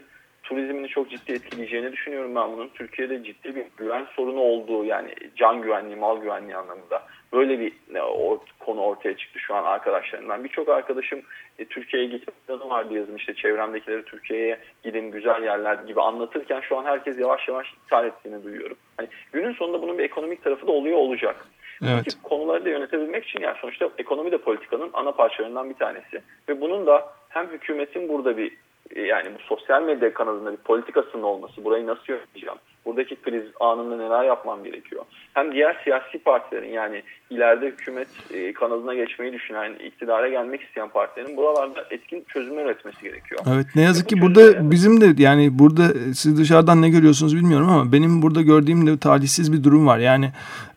turizmini 0.50 0.88
çok 0.88 1.10
ciddi 1.10 1.32
etkileyeceğini 1.32 1.92
düşünüyorum 1.92 2.34
ben 2.34 2.52
bunun. 2.52 2.68
Türkiye'de 2.68 3.24
ciddi 3.24 3.54
bir 3.56 3.64
güven 3.76 4.06
sorunu 4.16 4.40
olduğu 4.40 4.84
yani 4.84 5.14
can 5.36 5.62
güvenliği, 5.62 5.96
mal 5.96 6.20
güvenliği 6.20 6.56
anlamında 6.56 7.02
böyle 7.32 7.60
bir 7.60 7.72
ne, 7.90 8.02
o, 8.02 8.44
konu 8.58 8.80
ortaya 8.80 9.16
çıktı 9.16 9.38
şu 9.38 9.54
an 9.54 9.64
arkadaşlarımdan. 9.64 10.44
Birçok 10.44 10.68
arkadaşım 10.68 11.22
e, 11.58 11.64
Türkiye'ye 11.64 12.08
gitme 12.08 12.32
planı 12.46 12.70
vardı 12.70 12.94
yazım 12.94 13.16
işte 13.16 13.34
çevremdekileri 13.34 14.04
Türkiye'ye 14.04 14.58
gidin 14.84 15.10
güzel 15.10 15.42
yerler 15.42 15.74
gibi 15.74 16.00
anlatırken 16.00 16.60
şu 16.60 16.78
an 16.78 16.84
herkes 16.84 17.18
yavaş 17.18 17.48
yavaş 17.48 17.72
iptal 17.72 18.06
ettiğini 18.06 18.44
duyuyorum. 18.44 18.76
Hani 18.96 19.08
günün 19.32 19.52
sonunda 19.52 19.82
bunun 19.82 19.98
bir 19.98 20.04
ekonomik 20.04 20.44
tarafı 20.44 20.66
da 20.66 20.72
oluyor 20.72 20.98
olacak. 20.98 21.46
Evet. 21.82 22.16
Bu 22.24 22.28
konuları 22.28 22.64
da 22.64 22.68
yönetebilmek 22.68 23.24
için 23.24 23.40
yani 23.40 23.56
sonuçta 23.60 23.90
ekonomi 23.98 24.32
de 24.32 24.38
politikanın 24.38 24.90
ana 24.92 25.12
parçalarından 25.12 25.70
bir 25.70 25.74
tanesi. 25.74 26.22
Ve 26.48 26.60
bunun 26.60 26.86
da 26.86 27.12
hem 27.28 27.46
hükümetin 27.46 28.08
burada 28.08 28.36
bir 28.36 28.52
yani 28.96 29.28
bu 29.34 29.42
sosyal 29.42 29.82
medya 29.82 30.14
kanalında 30.14 30.52
bir 30.52 30.56
politikasının 30.56 31.22
olması, 31.22 31.64
burayı 31.64 31.86
nasıl 31.86 32.02
yöneteceğim, 32.08 32.58
buradaki 32.86 33.16
kriz 33.16 33.44
anında 33.60 33.96
neler 33.96 34.24
yapmam 34.24 34.64
gerekiyor. 34.64 35.04
Hem 35.34 35.52
diğer 35.52 35.80
siyasi 35.84 36.18
partilerin 36.18 36.72
yani 36.72 37.02
ileride 37.30 37.66
hükümet 37.66 38.08
e, 38.34 38.52
kanalına 38.52 38.94
geçmeyi 38.94 39.32
düşünen, 39.32 39.74
iktidara 39.74 40.28
gelmek 40.28 40.62
isteyen 40.62 40.88
partilerin 40.88 41.36
buralarda 41.36 41.84
etkin 41.90 42.24
çözümler 42.28 42.64
üretmesi 42.64 43.02
gerekiyor. 43.02 43.40
Evet 43.54 43.66
ne 43.74 43.82
yazık 43.82 44.08
ki 44.08 44.20
burada 44.20 44.40
yani. 44.40 44.70
bizim 44.70 45.00
de 45.00 45.22
yani 45.22 45.58
burada 45.58 46.14
siz 46.14 46.38
dışarıdan 46.38 46.82
ne 46.82 46.88
görüyorsunuz 46.88 47.36
bilmiyorum 47.36 47.68
ama 47.68 47.92
benim 47.92 48.22
burada 48.22 48.42
gördüğüm 48.42 48.86
de 48.86 48.98
talihsiz 48.98 49.52
bir 49.52 49.64
durum 49.64 49.86
var. 49.86 49.98
Yani 49.98 50.32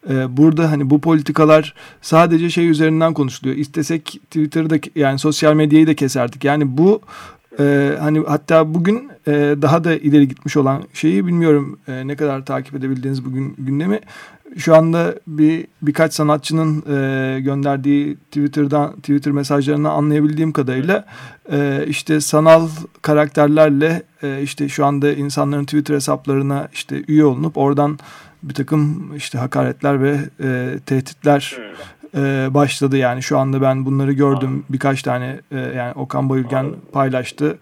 e, 0.09 0.37
burada 0.37 0.71
hani 0.71 0.89
bu 0.89 1.01
politikalar 1.01 1.73
sadece 2.01 2.49
şey 2.49 2.69
üzerinden 2.69 3.13
konuşuluyor. 3.13 3.57
İstesek 3.57 4.05
Twitter'da 4.05 4.75
yani 4.95 5.19
sosyal 5.19 5.53
medyayı 5.53 5.87
da 5.87 5.95
keserdik. 5.95 6.43
Yani 6.43 6.77
bu 6.77 7.01
ee, 7.59 7.97
hani 7.99 8.23
hatta 8.27 8.73
bugün 8.73 9.11
e, 9.27 9.31
daha 9.61 9.83
da 9.83 9.95
ileri 9.95 10.27
gitmiş 10.27 10.57
olan 10.57 10.83
şeyi 10.93 11.27
bilmiyorum 11.27 11.79
e, 11.87 12.07
ne 12.07 12.15
kadar 12.15 12.45
takip 12.45 12.75
edebildiğiniz 12.75 13.25
bugün 13.25 13.55
gündemi. 13.57 13.99
Şu 14.57 14.75
anda 14.75 15.15
bir 15.27 15.67
birkaç 15.81 16.13
sanatçının 16.13 16.83
e, 16.89 17.39
gönderdiği 17.39 18.15
Twitter'dan 18.15 18.95
Twitter 18.95 19.33
mesajlarını 19.33 19.89
anlayabildiğim 19.89 20.51
kadarıyla 20.51 21.05
e, 21.51 21.85
işte 21.87 22.21
sanal 22.21 22.69
karakterlerle 23.01 24.03
e, 24.23 24.41
işte 24.41 24.69
şu 24.69 24.85
anda 24.85 25.13
insanların 25.13 25.65
Twitter 25.65 25.95
hesaplarına 25.95 26.67
işte 26.73 27.03
üye 27.07 27.25
olunup 27.25 27.57
oradan 27.57 27.99
bir 28.43 28.53
takım 28.53 29.15
işte 29.15 29.37
hakaretler 29.37 30.03
ve 30.03 30.17
e, 30.43 30.79
tehditler 30.85 31.57
e, 32.15 32.53
başladı. 32.53 32.97
Yani 32.97 33.23
şu 33.23 33.37
anda 33.37 33.61
ben 33.61 33.85
bunları 33.85 34.11
gördüm. 34.13 34.65
Birkaç 34.69 35.01
tane 35.01 35.39
e, 35.51 35.57
yani 35.57 35.93
Okan 35.93 36.29
Bayülgen 36.29 36.65
paylaştı. 36.93 37.57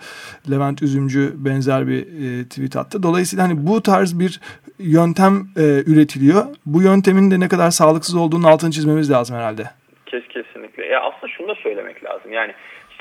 Levent 0.51 0.81
Üzümcü 0.81 1.33
benzer 1.35 1.87
bir 1.87 2.01
e, 2.01 2.43
tweet 2.43 2.75
attı. 2.75 3.03
Dolayısıyla 3.03 3.45
hani 3.45 3.67
bu 3.67 3.81
tarz 3.81 4.19
bir 4.19 4.39
yöntem 4.79 5.33
e, 5.57 5.61
üretiliyor. 5.91 6.45
Bu 6.65 6.81
yöntemin 6.81 7.31
de 7.31 7.39
ne 7.39 7.47
kadar 7.47 7.71
sağlıksız 7.71 8.15
olduğunu 8.15 8.47
altını 8.47 8.71
çizmemiz 8.71 9.11
lazım 9.11 9.35
herhalde. 9.37 9.63
Kes, 10.05 10.27
kesinlikle. 10.27 10.85
Ya 10.85 11.01
aslında 11.01 11.27
şunu 11.27 11.47
da 11.47 11.55
söylemek 11.55 12.03
lazım. 12.03 12.33
Yani 12.33 12.53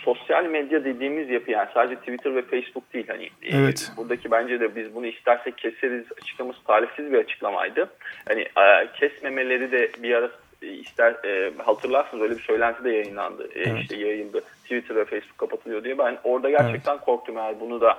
sosyal 0.05 0.45
medya 0.45 0.85
dediğimiz 0.85 1.31
yapı 1.31 1.51
yani 1.51 1.69
sadece 1.75 2.01
Twitter 2.01 2.37
ve 2.37 2.43
Facebook 2.43 2.93
değil. 2.93 3.07
Hani 3.09 3.25
e, 3.25 3.57
evet. 3.57 3.91
e, 3.95 3.97
buradaki 3.97 4.31
bence 4.31 4.61
de 4.61 4.77
biz 4.77 4.95
bunu 4.95 5.07
istersek 5.07 5.59
keseriz 5.59 6.05
açıklaması 6.23 6.65
talihsiz 6.65 7.13
bir 7.13 7.19
açıklamaydı. 7.19 7.91
Hani 8.29 8.41
e, 8.41 8.93
kesmemeleri 9.01 9.73
de 9.73 9.91
bir 10.03 10.15
ara 10.15 10.31
ister 10.62 11.16
e, 11.25 11.53
hatırlarsınız 11.59 12.23
öyle 12.23 12.37
bir 12.37 12.42
söylenti 12.42 12.85
de 12.85 12.90
yayınlandı. 12.90 13.49
E, 13.55 13.61
evet. 13.61 13.81
işte 13.81 13.96
yayıldı. 13.96 14.40
Twitter 14.62 14.96
ve 14.96 15.05
Facebook 15.05 15.38
kapatılıyor 15.38 15.85
diye. 15.85 15.99
Ben 15.99 16.18
orada 16.25 16.51
gerçekten 16.51 16.92
evet. 16.92 17.05
korktum 17.05 17.38
eğer 17.38 17.61
bunu 17.61 17.81
da 17.81 17.99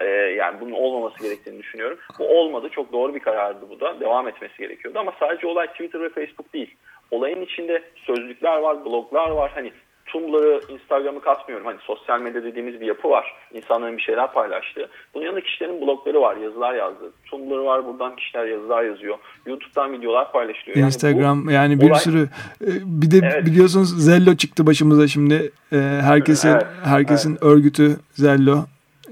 e, 0.00 0.06
yani 0.36 0.60
bunun 0.60 0.72
olmaması 0.72 1.22
gerektiğini 1.22 1.58
düşünüyorum. 1.58 1.98
Bu 2.18 2.28
olmadı. 2.28 2.68
Çok 2.72 2.92
doğru 2.92 3.14
bir 3.14 3.20
karardı 3.20 3.70
bu 3.70 3.80
da. 3.80 4.00
Devam 4.00 4.28
etmesi 4.28 4.58
gerekiyordu 4.58 4.98
ama 4.98 5.12
sadece 5.20 5.46
olay 5.46 5.66
Twitter 5.66 6.00
ve 6.00 6.08
Facebook 6.08 6.52
değil. 6.54 6.76
Olayın 7.10 7.42
içinde 7.42 7.82
sözlükler 7.94 8.56
var, 8.58 8.84
bloglar 8.84 9.30
var. 9.30 9.50
Hani 9.54 9.72
Tumblr'ı, 10.08 10.60
Instagram'ı 10.68 11.20
katmıyorum. 11.20 11.66
Hani 11.66 11.78
sosyal 11.80 12.20
medya 12.20 12.44
dediğimiz 12.44 12.80
bir 12.80 12.86
yapı 12.86 13.10
var. 13.10 13.34
İnsanların 13.52 13.96
bir 13.96 14.02
şeyler 14.02 14.32
paylaştığı. 14.32 14.88
Bunun 15.14 15.24
yanında 15.24 15.40
kişilerin 15.40 15.80
blogları 15.80 16.20
var, 16.20 16.36
yazılar 16.36 16.74
yazdı. 16.74 17.12
Tumblr 17.24 17.58
var, 17.58 17.86
buradan 17.86 18.16
kişiler 18.16 18.46
yazılar 18.46 18.82
yazıyor. 18.82 19.18
YouTube'dan 19.46 19.92
videolar 19.92 20.32
paylaşılıyor. 20.32 20.76
Yani 20.76 20.86
Instagram 20.86 21.46
bu, 21.46 21.50
yani 21.50 21.80
bir 21.80 21.90
olay... 21.90 22.00
sürü 22.00 22.22
e, 22.60 22.70
bir 22.84 23.10
de 23.10 23.26
evet. 23.32 23.46
biliyorsunuz 23.46 24.04
Zello 24.04 24.34
çıktı 24.34 24.66
başımıza 24.66 25.08
şimdi. 25.08 25.52
E, 25.72 25.76
herkesin 26.02 26.48
evet, 26.48 26.66
herkesin 26.84 27.30
evet. 27.30 27.42
örgütü 27.42 27.96
Zello. 28.12 28.56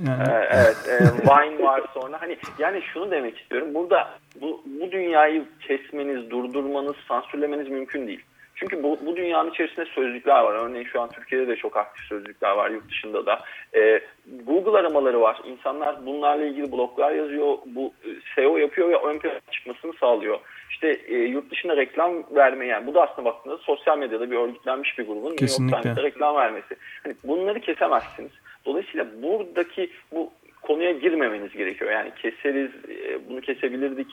Yani. 0.06 0.22
Evet, 0.50 0.76
e, 0.88 1.04
Vine 1.04 1.64
var 1.64 1.82
sonra. 1.94 2.20
Hani 2.20 2.38
yani 2.58 2.82
şunu 2.92 3.10
demek 3.10 3.38
istiyorum. 3.38 3.68
Burada 3.74 4.08
bu, 4.40 4.62
bu 4.80 4.92
dünyayı 4.92 5.44
kesmeniz, 5.60 6.30
durdurmanız, 6.30 6.96
sansürlemeniz 7.08 7.68
mümkün 7.68 8.06
değil. 8.06 8.20
Çünkü 8.56 8.82
bu, 8.82 8.98
bu 9.06 9.16
dünyanın 9.16 9.50
içerisinde 9.50 9.84
sözlükler 9.84 10.40
var. 10.40 10.54
Örneğin 10.54 10.84
şu 10.84 11.00
an 11.00 11.08
Türkiye'de 11.10 11.48
de 11.48 11.56
çok 11.56 11.76
aktif 11.76 12.04
sözlükler 12.04 12.50
var, 12.50 12.70
yurt 12.70 12.88
dışında 12.88 13.26
da. 13.26 13.40
Ee, 13.74 14.00
Google 14.46 14.78
aramaları 14.78 15.20
var. 15.20 15.40
İnsanlar 15.44 16.06
bunlarla 16.06 16.44
ilgili 16.44 16.72
bloglar 16.72 17.12
yazıyor, 17.12 17.58
bu 17.66 17.92
e, 18.04 18.08
SEO 18.34 18.56
yapıyor 18.56 18.90
ve 18.90 18.96
ön 18.96 19.18
plana 19.18 19.40
çıkmasını 19.50 19.92
sağlıyor. 20.00 20.38
İşte 20.70 21.00
e, 21.06 21.14
yurt 21.16 21.50
dışında 21.50 21.76
reklam 21.76 22.12
vermeyen, 22.34 22.86
bu 22.86 22.94
da 22.94 23.02
aslında 23.02 23.24
baktığınızda 23.24 23.62
sosyal 23.62 23.98
medyada 23.98 24.30
bir 24.30 24.36
örgütlenmiş 24.36 24.98
bir 24.98 25.06
grubun 25.06 25.30
New 25.30 25.46
York 25.46 25.82
Times'ta 25.82 26.02
reklam 26.02 26.36
vermesi. 26.36 26.76
Hani 27.02 27.14
bunları 27.24 27.60
kesemezsiniz. 27.60 28.32
Dolayısıyla 28.64 29.06
buradaki 29.22 29.90
bu 30.12 30.30
konuya 30.66 30.92
girmemeniz 30.92 31.52
gerekiyor. 31.52 31.90
Yani 31.90 32.10
keseriz, 32.22 32.70
e, 32.88 33.28
bunu 33.28 33.40
kesebilirdik 33.40 34.06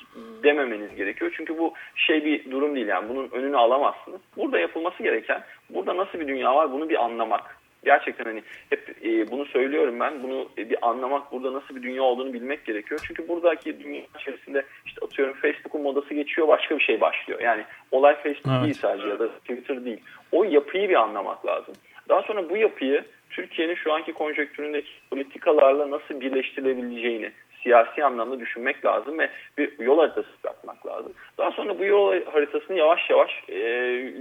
dememeniz 0.43 0.95
gerekiyor. 0.95 1.33
Çünkü 1.37 1.57
bu 1.57 1.73
şey 1.95 2.25
bir 2.25 2.51
durum 2.51 2.75
değil 2.75 2.87
yani 2.87 3.09
bunun 3.09 3.29
önünü 3.31 3.57
alamazsınız. 3.57 4.21
Burada 4.37 4.59
yapılması 4.59 5.03
gereken, 5.03 5.43
burada 5.69 5.97
nasıl 5.97 6.19
bir 6.19 6.27
dünya 6.27 6.55
var 6.55 6.71
bunu 6.71 6.89
bir 6.89 7.03
anlamak. 7.03 7.57
Gerçekten 7.85 8.25
hani 8.25 8.43
hep 8.69 8.95
e, 9.05 9.31
bunu 9.31 9.45
söylüyorum 9.45 9.99
ben. 9.99 10.23
Bunu 10.23 10.49
bir 10.57 10.87
anlamak, 10.89 11.31
burada 11.31 11.53
nasıl 11.53 11.75
bir 11.75 11.83
dünya 11.83 12.03
olduğunu 12.03 12.33
bilmek 12.33 12.65
gerekiyor. 12.65 13.01
Çünkü 13.07 13.27
buradaki 13.27 13.83
dünya 13.83 14.01
içerisinde 14.19 14.63
işte 14.85 15.05
atıyorum 15.05 15.33
Facebook'un 15.33 15.81
modası 15.81 16.13
geçiyor, 16.13 16.47
başka 16.47 16.77
bir 16.77 16.83
şey 16.83 17.01
başlıyor. 17.01 17.41
Yani 17.41 17.63
olay 17.91 18.15
Facebook 18.15 18.53
evet. 18.55 18.63
değil 18.63 18.73
sadece 18.81 19.07
ya 19.07 19.19
da 19.19 19.29
Twitter 19.29 19.85
değil. 19.85 20.01
O 20.31 20.43
yapıyı 20.43 20.89
bir 20.89 21.01
anlamak 21.01 21.45
lazım. 21.45 21.75
Daha 22.09 22.21
sonra 22.21 22.49
bu 22.49 22.57
yapıyı 22.57 23.03
Türkiye'nin 23.33 23.75
şu 23.75 23.93
anki 23.93 24.13
konjonktüründeki 24.13 24.89
politikalarla 25.09 25.91
nasıl 25.91 26.21
birleştirilebileceğini, 26.21 27.31
siyasi 27.63 28.03
anlamda 28.03 28.39
düşünmek 28.39 28.85
lazım 28.85 29.19
ve 29.19 29.29
bir 29.57 29.79
yol 29.79 29.99
haritası 29.99 30.27
yapmak 30.45 30.85
lazım. 30.85 31.13
Daha 31.37 31.51
sonra 31.51 31.79
bu 31.79 31.85
yol 31.85 32.25
haritasını 32.25 32.77
yavaş 32.77 33.09
yavaş 33.09 33.43
e, 33.49 33.59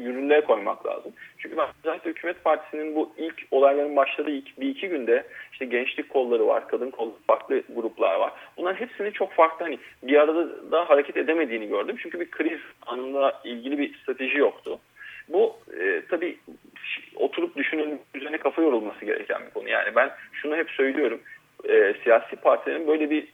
yürürlüğe 0.05 0.41
koymak 0.41 0.87
lazım. 0.87 1.13
Çünkü 1.39 1.57
ben 1.57 1.67
özellikle 1.85 2.11
hükümet 2.11 2.45
partisinin 2.45 2.95
bu 2.95 3.13
ilk 3.17 3.43
olayların 3.51 3.97
başladığı 3.97 4.31
ilk 4.31 4.61
bir 4.61 4.69
iki 4.69 4.89
günde 4.89 5.27
işte 5.53 5.65
gençlik 5.65 6.11
kolları 6.11 6.47
var, 6.47 6.69
kadın 6.69 6.91
kolları, 6.91 7.15
farklı 7.27 7.63
gruplar 7.75 8.17
var. 8.17 8.33
Bunların 8.57 8.81
hepsini 8.81 9.13
çok 9.13 9.33
farklı 9.33 9.65
hani 9.65 9.79
bir 10.03 10.17
arada 10.17 10.73
da 10.73 10.91
hareket 10.91 11.17
edemediğini 11.17 11.69
gördüm. 11.69 11.97
Çünkü 12.03 12.21
bir 12.21 12.31
kriz 12.31 12.61
anında 12.87 13.41
ilgili 13.45 13.79
bir 13.79 13.99
strateji 13.99 14.39
yoktu. 14.39 14.79
Bu 15.29 15.57
e, 15.81 16.03
tabii 16.11 16.39
kafa 18.53 18.63
yorulması 18.63 19.05
gereken 19.05 19.41
bir 19.47 19.51
konu. 19.51 19.69
Yani 19.69 19.97
ben 19.97 20.11
şunu 20.33 20.57
hep 20.57 20.71
söylüyorum 20.71 21.21
e, 21.69 21.95
siyasi 22.05 22.37
partilerin 22.37 22.89
böyle 22.89 23.11
bir 23.11 23.29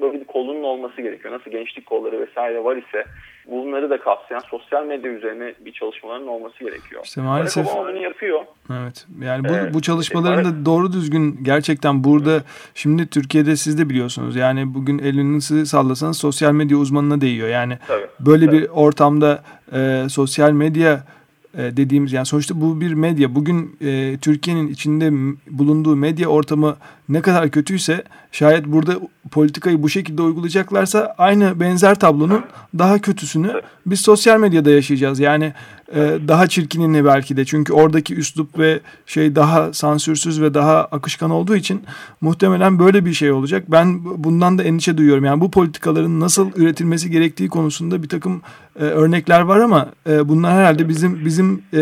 böyle 0.00 0.20
bir 0.20 0.24
kolunun 0.24 0.62
olması 0.62 1.02
gerekiyor. 1.02 1.34
Nasıl 1.34 1.50
gençlik 1.50 1.86
kolları 1.86 2.20
vesaire 2.20 2.64
var 2.64 2.76
ise 2.76 3.04
bunları 3.46 3.90
da 3.90 4.00
kapsayan 4.00 4.40
sosyal 4.40 4.84
medya 4.84 5.10
üzerine 5.10 5.54
bir 5.60 5.72
çalışmaların 5.72 6.28
olması 6.28 6.58
gerekiyor. 6.58 7.02
İşte 7.04 7.20
maalesef 7.20 7.64
Barack 7.66 7.78
Obama 7.78 7.90
bunu 7.90 8.02
yapıyor. 8.02 8.40
Evet. 8.82 9.06
Yani 9.22 9.48
bu 9.48 9.52
evet. 9.52 9.74
bu 9.74 9.82
çalışmaların 9.82 10.44
da 10.44 10.66
doğru 10.66 10.92
düzgün 10.92 11.38
gerçekten 11.42 12.04
burada 12.04 12.32
evet. 12.32 12.42
şimdi 12.74 13.10
Türkiye'de 13.10 13.56
siz 13.56 13.78
de 13.78 13.88
biliyorsunuz. 13.88 14.36
Yani 14.36 14.74
bugün 14.74 14.98
elinizi 14.98 15.66
sallasanız 15.66 16.18
sosyal 16.18 16.52
medya 16.52 16.76
uzmanına 16.76 17.20
değiyor. 17.20 17.48
Yani 17.48 17.78
Tabii. 17.86 18.06
böyle 18.20 18.46
Tabii. 18.46 18.58
bir 18.58 18.68
ortamda 18.68 19.42
e, 19.72 20.08
sosyal 20.08 20.52
medya 20.52 20.92
e, 20.92 21.17
dediğimiz 21.58 22.12
yani 22.12 22.26
sonuçta 22.26 22.60
bu 22.60 22.80
bir 22.80 22.92
medya. 22.92 23.34
Bugün 23.34 23.76
e, 23.80 24.18
Türkiye'nin 24.20 24.68
içinde 24.68 25.10
bulunduğu 25.50 25.96
medya 25.96 26.28
ortamı 26.28 26.76
ne 27.08 27.22
kadar 27.22 27.50
kötüyse 27.50 28.04
şayet 28.32 28.66
burada 28.66 28.92
politikayı 29.30 29.82
bu 29.82 29.88
şekilde 29.88 30.22
uygulayacaklarsa 30.22 31.14
aynı 31.18 31.60
benzer 31.60 31.94
tablonun 31.94 32.44
daha 32.78 32.98
kötüsünü 32.98 33.62
biz 33.86 34.00
sosyal 34.00 34.40
medyada 34.40 34.70
yaşayacağız. 34.70 35.20
Yani 35.20 35.52
e, 35.94 36.18
daha 36.28 36.46
çirkinini 36.46 37.04
belki 37.04 37.36
de 37.36 37.44
çünkü 37.44 37.72
oradaki 37.72 38.14
üslup 38.14 38.58
ve 38.58 38.80
şey 39.06 39.36
daha 39.36 39.72
sansürsüz 39.72 40.42
ve 40.42 40.54
daha 40.54 40.84
akışkan 40.84 41.30
olduğu 41.30 41.56
için 41.56 41.82
muhtemelen 42.20 42.78
böyle 42.78 43.04
bir 43.04 43.12
şey 43.12 43.32
olacak. 43.32 43.64
Ben 43.68 44.04
bundan 44.24 44.58
da 44.58 44.62
endişe 44.62 44.98
duyuyorum. 44.98 45.24
Yani 45.24 45.40
bu 45.40 45.50
politikaların 45.50 46.20
nasıl 46.20 46.50
üretilmesi 46.56 47.10
gerektiği 47.10 47.48
konusunda 47.48 48.02
bir 48.02 48.08
takım 48.08 48.42
e, 48.80 48.84
örnekler 48.84 49.40
var 49.40 49.60
ama 49.60 49.88
e, 50.10 50.28
bunlar 50.28 50.52
herhalde 50.52 50.88
bizim 50.88 51.24
bizim 51.24 51.62
e, 51.72 51.78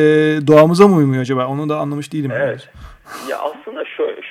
doğamıza 0.47 0.89
mı 0.89 0.97
uymuyor 0.97 1.23
acaba? 1.23 1.47
Onu 1.47 1.69
da 1.69 1.79
anlamış 1.79 2.13
değilim. 2.13 2.31
Evet. 2.35 2.69
ya 3.31 3.39
aslında 3.39 3.66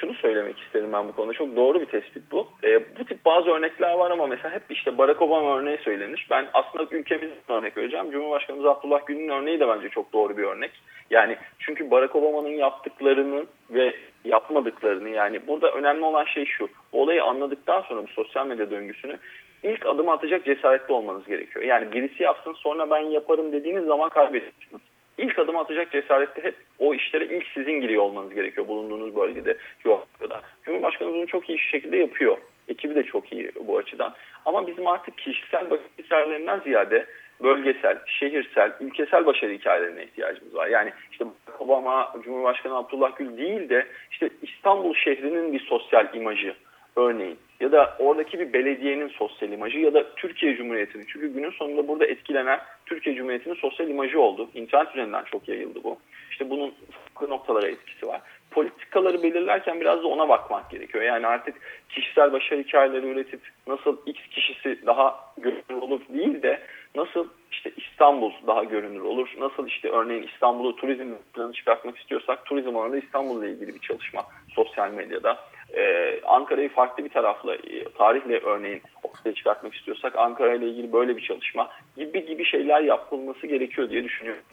şunu 0.06 0.14
söylemek 0.14 0.60
isterim 0.60 0.94
ben 0.94 1.08
bu 1.08 1.16
konuda. 1.16 1.34
Çok 1.34 1.56
doğru 1.56 1.82
bir 1.82 1.86
tespit 1.86 2.32
bu. 2.32 2.48
E, 2.64 2.98
bu 3.00 3.06
tip 3.06 3.26
bazı 3.26 3.50
örnekler 3.50 3.94
var 3.94 4.12
ama 4.12 4.28
mesela 4.28 4.56
hep 4.56 4.62
işte 4.70 4.98
Barack 4.98 5.22
Obama 5.22 5.58
örneği 5.58 5.78
söylenir. 5.78 6.28
Ben 6.30 6.48
aslında 6.54 6.88
ülkemizin 6.92 7.36
örnek 7.48 7.78
vereceğim. 7.78 8.12
Cumhurbaşkanımız 8.12 8.66
Abdullah 8.66 9.06
Gül'ün 9.06 9.30
örneği 9.30 9.60
de 9.60 9.68
bence 9.68 9.90
çok 9.90 10.14
doğru 10.14 10.38
bir 10.38 10.44
örnek. 10.44 10.72
Yani 11.10 11.38
çünkü 11.60 11.92
Barack 11.92 12.16
Obama'nın 12.16 12.56
yaptıklarının 12.56 13.48
ve 13.70 13.96
yapmadıklarını 14.26 15.10
yani 15.10 15.48
burada 15.48 15.72
önemli 15.72 16.06
olan 16.06 16.26
şey 16.26 16.46
şu. 16.46 16.70
Olayı 16.92 17.24
anladıktan 17.24 17.82
sonra 17.82 18.04
bu 18.04 18.08
sosyal 18.08 18.48
medya 18.48 18.72
döngüsünü 18.72 19.18
ilk 19.64 19.86
adım 19.86 20.10
atacak 20.10 20.46
cesaretli 20.46 20.94
olmanız 20.94 21.26
gerekiyor. 21.26 21.66
Yani 21.66 21.92
birisi 21.92 22.24
yapsın 22.24 22.54
sonra 22.54 22.90
ben 22.90 23.00
yaparım 23.00 23.52
dediğiniz 23.52 23.86
zaman 23.86 24.10
kaybediyorsunuz 24.10 24.82
ilk 25.18 25.40
adım 25.40 25.58
atacak 25.58 25.92
cesarette 25.92 26.44
hep 26.44 26.56
o 26.80 26.94
işlere 26.94 27.26
ilk 27.26 27.48
sizin 27.54 27.82
giriyor 27.82 28.04
olmanız 28.04 28.34
gerekiyor 28.34 28.68
bulunduğunuz 28.68 29.16
bölgede, 29.16 29.58
coğrafyada. 29.84 30.42
Cumhurbaşkanımız 30.64 31.18
bunu 31.18 31.28
çok 31.28 31.50
iyi 31.50 31.60
şekilde 31.60 31.98
yapıyor. 31.98 32.38
Ekibi 32.68 32.96
de 32.96 33.04
çok 33.04 33.34
iyi 33.34 33.52
bu 33.68 33.78
açıdan. 33.78 34.14
Ama 34.46 34.68
bizim 34.68 34.88
artık 34.88 35.18
kişisel 35.18 35.70
başarı 35.70 35.88
hikayelerinden 36.04 36.60
ziyade 36.60 37.06
bölgesel, 37.44 37.98
şehirsel, 38.06 38.72
ülkesel 38.80 39.26
başarı 39.26 39.52
hikayelerine 39.52 40.04
ihtiyacımız 40.04 40.56
var. 40.56 40.68
Yani 40.68 40.92
işte 41.12 41.26
Obama, 41.60 42.14
Cumhurbaşkanı 42.24 42.78
Abdullah 42.78 43.18
Gül 43.18 43.38
değil 43.38 43.70
de 43.70 43.88
işte 44.12 44.30
İstanbul 44.42 44.96
şehrinin 44.96 45.54
bir 45.54 45.60
sosyal 45.60 46.14
imajı 46.14 46.56
örneğin 46.96 47.38
ya 47.60 47.72
da 47.72 47.96
oradaki 48.00 48.40
bir 48.40 48.54
belediyenin 48.54 49.08
sosyal 49.08 49.52
imajı 49.52 49.80
ya 49.80 49.94
da 49.94 50.16
Türkiye 50.16 50.56
Cumhuriyeti'nin. 50.56 51.06
Çünkü 51.08 51.34
günün 51.34 51.52
sonunda 51.52 51.88
burada 51.88 52.06
etkilenen 52.06 52.60
Türkiye 52.86 53.16
Cumhuriyeti'nin 53.16 53.56
sosyal 53.56 53.90
imajı 53.90 54.22
oldu. 54.22 54.50
İnternet 54.54 54.92
üzerinden 54.92 55.24
çok 55.24 55.48
yayıldı 55.48 55.80
bu. 55.84 55.98
İşte 56.32 56.50
bunun 56.50 56.74
farklı 56.92 57.30
noktalara 57.30 57.68
etkisi 57.68 58.08
var. 58.08 58.22
Politikaları 58.52 59.24
belirlerken 59.24 59.82
biraz 59.82 60.04
da 60.04 60.08
ona 60.08 60.30
bakmak 60.30 60.70
gerekiyor. 60.72 61.04
Yani 61.04 61.28
artık 61.28 61.56
kişisel 61.90 62.32
başarı 62.32 62.60
hikayeleri 62.60 63.08
üretip 63.08 63.40
nasıl 63.68 63.98
X 64.06 64.20
kişisi 64.32 64.86
daha 64.86 65.34
görünür 65.38 65.82
olur 65.82 66.02
değil 66.10 66.42
de 66.42 66.62
nasıl 66.96 67.28
işte 67.52 67.72
İstanbul 67.78 68.32
daha 68.48 68.64
görünür 68.64 69.02
olur. 69.02 69.30
Nasıl 69.40 69.68
işte 69.68 69.90
örneğin 69.90 70.24
İstanbul'u 70.24 70.76
turizm 70.76 71.14
planı 71.34 71.54
çıkartmak 71.54 71.98
istiyorsak 71.98 72.46
turizm 72.46 72.78
alanında 72.78 72.98
İstanbul'la 72.98 73.48
ilgili 73.48 73.76
bir 73.76 73.80
çalışma 73.80 74.26
sosyal 74.56 74.92
medyada 74.92 75.40
ee, 75.76 76.22
Ankara'yı 76.24 76.70
farklı 76.70 77.06
bir 77.06 77.10
tarafla, 77.10 77.56
e, 77.56 77.84
tarihle 77.98 78.40
örneğin 78.40 78.82
ortaya 79.04 79.34
çıkartmak 79.34 79.74
istiyorsak 79.74 80.18
Ankara 80.18 80.56
ile 80.56 80.68
ilgili 80.68 80.94
böyle 80.94 81.18
bir 81.18 81.22
çalışma 81.22 81.70
gibi 81.98 82.26
gibi 82.26 82.46
şeyler 82.46 82.82
yapılması 82.82 83.48
gerekiyor 83.48 83.90
diye 83.90 84.04
düşünüyorum. 84.04 84.44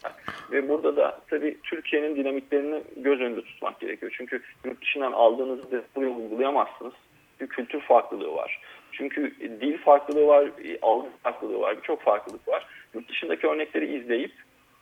Ve 0.52 0.68
burada 0.68 0.96
da 0.96 1.20
tabii 1.30 1.58
Türkiye'nin 1.62 2.16
dinamiklerini 2.16 2.82
göz 2.96 3.20
önünde 3.20 3.42
tutmak 3.42 3.80
gerekiyor. 3.80 4.14
Çünkü 4.16 4.42
yurt 4.64 4.80
dışından 4.80 5.12
aldığınızı 5.12 5.84
buraya 5.96 6.10
uygulayamazsınız. 6.10 6.94
Bir 7.40 7.46
kültür 7.46 7.80
farklılığı 7.80 8.34
var. 8.34 8.60
Çünkü 8.92 9.36
dil 9.60 9.78
farklılığı 9.78 10.26
var, 10.26 10.44
e, 10.64 10.78
algı 10.82 11.08
farklılığı 11.22 11.60
var, 11.60 11.76
birçok 11.76 12.02
farklılık 12.02 12.48
var. 12.48 12.66
Yurt 12.94 13.08
dışındaki 13.08 13.46
örnekleri 13.46 13.96
izleyip 13.96 14.32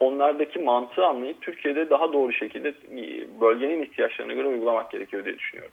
onlardaki 0.01 0.59
mantığı 0.59 1.07
anlayıp 1.07 1.43
Türkiye'de 1.43 1.91
daha 1.91 2.13
doğru 2.13 2.33
şekilde 2.33 2.69
e, 2.69 3.41
bölgenin 3.41 3.83
ihtiyaçlarına 3.83 4.33
göre 4.33 4.47
uygulamak 4.47 4.91
gerekiyor 4.91 5.25
diye 5.25 5.39
düşünüyorum. 5.39 5.73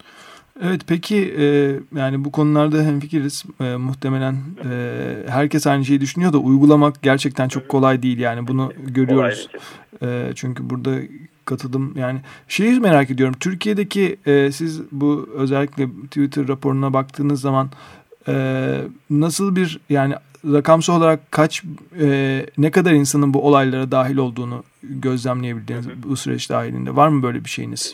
Evet 0.64 0.82
peki 0.88 1.34
e, 1.40 1.46
yani 2.00 2.26
bu 2.26 2.32
konularda 2.32 2.78
hemfikiriz. 2.78 3.46
E, 3.62 3.64
muhtemelen 3.76 4.34
e, 4.34 4.72
herkes 5.30 5.68
aynı 5.68 5.86
şeyi 5.86 6.02
düşünüyor 6.02 6.34
da 6.34 6.38
uygulamak 6.38 7.04
gerçekten 7.04 7.48
çok 7.48 7.70
kolay 7.70 8.04
değil. 8.04 8.20
Yani 8.20 8.48
bunu 8.48 8.74
görüyoruz. 8.78 9.50
E, 10.02 10.08
çünkü 10.36 10.70
burada 10.70 10.92
katıldım 11.46 11.94
yani 11.98 12.20
şeyi 12.48 12.80
merak 12.80 13.12
ediyorum. 13.12 13.36
Türkiye'deki 13.40 14.18
e, 14.26 14.52
siz 14.52 14.92
bu 14.92 15.30
özellikle 15.36 15.88
Twitter 15.88 16.48
raporuna 16.48 16.94
baktığınız 16.94 17.42
zaman 17.42 17.70
e, 18.28 18.34
nasıl 19.10 19.56
bir 19.56 19.80
yani 19.90 20.14
rakamsal 20.54 20.98
olarak 20.98 21.20
kaç 21.32 21.64
e, 22.04 22.08
ne 22.58 22.72
kadar 22.72 22.92
insanın 22.92 23.34
bu 23.34 23.48
olaylara 23.48 23.92
dahil 23.92 24.18
olduğunu 24.18 24.64
gözlemleyebildiğiniz 24.84 26.04
bu 26.04 26.16
süreç 26.16 26.50
dahilinde 26.50 26.96
var 26.96 27.08
mı 27.08 27.24
böyle 27.24 27.44
bir 27.44 27.50
şeyiniz? 27.50 27.94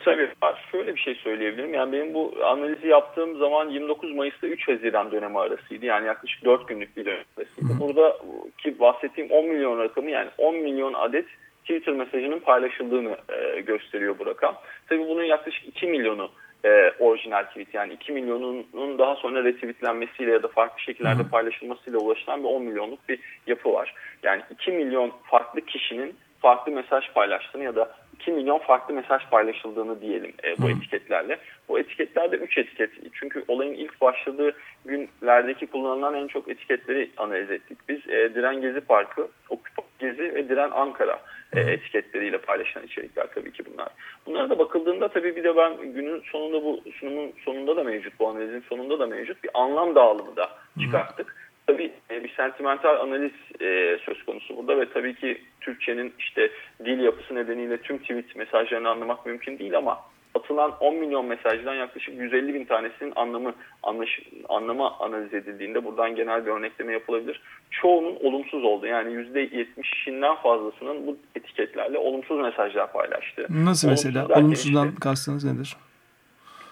Tabii 0.00 0.28
var. 0.42 0.68
Şöyle 0.72 0.94
bir 0.94 1.00
şey 1.00 1.14
söyleyebilirim. 1.14 1.74
Yani 1.74 1.92
benim 1.92 2.14
bu 2.14 2.34
analizi 2.44 2.88
yaptığım 2.88 3.38
zaman 3.38 3.68
29 3.68 4.14
Mayıs'ta 4.14 4.46
3 4.46 4.68
Haziran 4.68 5.12
dönemi 5.12 5.38
arasıydı. 5.38 5.86
Yani 5.86 6.06
yaklaşık 6.06 6.44
4 6.44 6.68
günlük 6.68 6.96
bir 6.96 7.04
dönem 7.04 7.24
arasıydı. 7.38 7.80
Burada 7.80 8.16
ki 8.58 8.80
bahsettiğim 8.80 9.30
10 9.30 9.46
milyon 9.46 9.78
rakamı 9.78 10.10
yani 10.10 10.28
10 10.38 10.56
milyon 10.56 10.92
adet 10.94 11.26
Twitter 11.62 11.94
mesajının 11.94 12.38
paylaşıldığını 12.38 13.16
e, 13.28 13.60
gösteriyor 13.60 14.18
bu 14.18 14.26
rakam. 14.26 14.54
Tabii 14.88 15.08
bunun 15.08 15.24
yaklaşık 15.24 15.68
2 15.68 15.86
milyonu 15.86 16.30
e, 16.64 16.92
orijinal 16.98 17.44
tweet 17.44 17.74
yani 17.74 17.92
2 17.92 18.12
milyonunun 18.12 18.98
daha 18.98 19.16
sonra 19.16 19.44
retweetlenmesiyle 19.44 20.32
ya 20.32 20.42
da 20.42 20.48
farklı 20.48 20.80
şekillerde 20.80 21.22
paylaşılmasıyla 21.30 21.98
ulaşılan 21.98 22.42
bir 22.42 22.48
10 22.48 22.62
milyonluk 22.62 23.08
bir 23.08 23.18
yapı 23.46 23.72
var. 23.72 23.94
Yani 24.22 24.42
2 24.50 24.70
milyon 24.70 25.12
farklı 25.30 25.60
kişinin 25.60 26.16
farklı 26.40 26.72
mesaj 26.72 27.12
paylaştığını 27.12 27.64
ya 27.64 27.76
da 27.76 27.94
2 28.20 28.32
milyon 28.32 28.58
farklı 28.58 28.94
mesaj 28.94 29.22
paylaşıldığını 29.30 30.00
diyelim 30.00 30.32
e, 30.44 30.58
bu 30.58 30.68
Hı. 30.68 30.70
etiketlerle. 30.70 31.38
Bu 31.68 31.78
etiketlerde 31.78 32.36
3 32.36 32.58
etiket. 32.58 32.90
Çünkü 33.12 33.44
olayın 33.48 33.74
ilk 33.74 34.00
başladığı 34.00 34.56
günlerdeki 34.84 35.66
kullanılan 35.66 36.14
en 36.14 36.26
çok 36.26 36.48
etiketleri 36.48 37.10
analiz 37.16 37.50
ettik. 37.50 37.78
Biz 37.88 37.98
e, 38.08 38.34
Diren 38.34 38.60
Gezi 38.60 38.80
Parkı, 38.80 39.28
Okupa 39.48 39.82
Gezi 39.98 40.34
ve 40.34 40.48
Diren 40.48 40.70
Ankara 40.70 41.20
e, 41.52 41.60
etiketleriyle 41.60 42.38
paylaşılan 42.38 42.86
içerikler 42.86 43.26
tabii 43.34 43.52
ki 43.52 43.62
bunlar. 43.72 43.88
Bunlara 44.26 44.50
da 44.50 44.58
bakıldığında 44.58 45.08
tabii 45.08 45.36
bir 45.36 45.44
de 45.44 45.56
ben 45.56 45.92
günün 45.92 46.22
sonunda 46.32 46.64
bu 46.64 46.80
sunumun 47.00 47.32
sonunda 47.44 47.76
da 47.76 47.84
mevcut, 47.84 48.20
bu 48.20 48.28
analizin 48.28 48.64
sonunda 48.68 48.98
da 48.98 49.06
mevcut 49.06 49.44
bir 49.44 49.50
anlam 49.54 49.94
dağılımı 49.94 50.36
da 50.36 50.50
çıkarttık. 50.80 51.49
Tabii 51.70 51.92
e, 52.10 52.24
bir 52.24 52.34
sentimental 52.36 53.00
analiz 53.00 53.32
e, 53.60 53.98
söz 54.04 54.24
konusu 54.24 54.56
burada 54.56 54.80
ve 54.80 54.88
tabii 54.88 55.14
ki 55.14 55.40
Türkçenin 55.60 56.12
işte 56.18 56.50
dil 56.84 57.00
yapısı 57.00 57.34
nedeniyle 57.34 57.76
tüm 57.76 57.98
tweet 57.98 58.36
mesajlarını 58.36 58.88
anlamak 58.88 59.26
mümkün 59.26 59.58
değil 59.58 59.76
ama 59.76 59.98
atılan 60.34 60.72
10 60.80 60.96
milyon 60.96 61.26
mesajdan 61.26 61.74
yaklaşık 61.74 62.14
150 62.14 62.54
bin 62.54 62.64
tanesinin 62.64 63.12
anlamı 63.16 63.54
anlaş, 63.82 64.20
anlama 64.48 64.98
analiz 64.98 65.34
edildiğinde 65.34 65.84
buradan 65.84 66.14
genel 66.14 66.46
bir 66.46 66.50
örnekleme 66.50 66.92
yapılabilir. 66.92 67.40
Çoğunun 67.70 68.16
olumsuz 68.20 68.64
oldu. 68.64 68.86
Yani 68.86 69.12
%70'inden 69.12 70.36
fazlasının 70.42 71.06
bu 71.06 71.16
etiketlerle 71.36 71.98
olumsuz 71.98 72.40
mesajlar 72.40 72.92
paylaştı. 72.92 73.46
Nasıl 73.50 73.88
olumsuz 73.88 74.04
mesela? 74.04 74.26
Olumsuzdan 74.26 74.88
işte, 74.88 75.00
kastınız 75.00 75.44
nedir? 75.44 75.76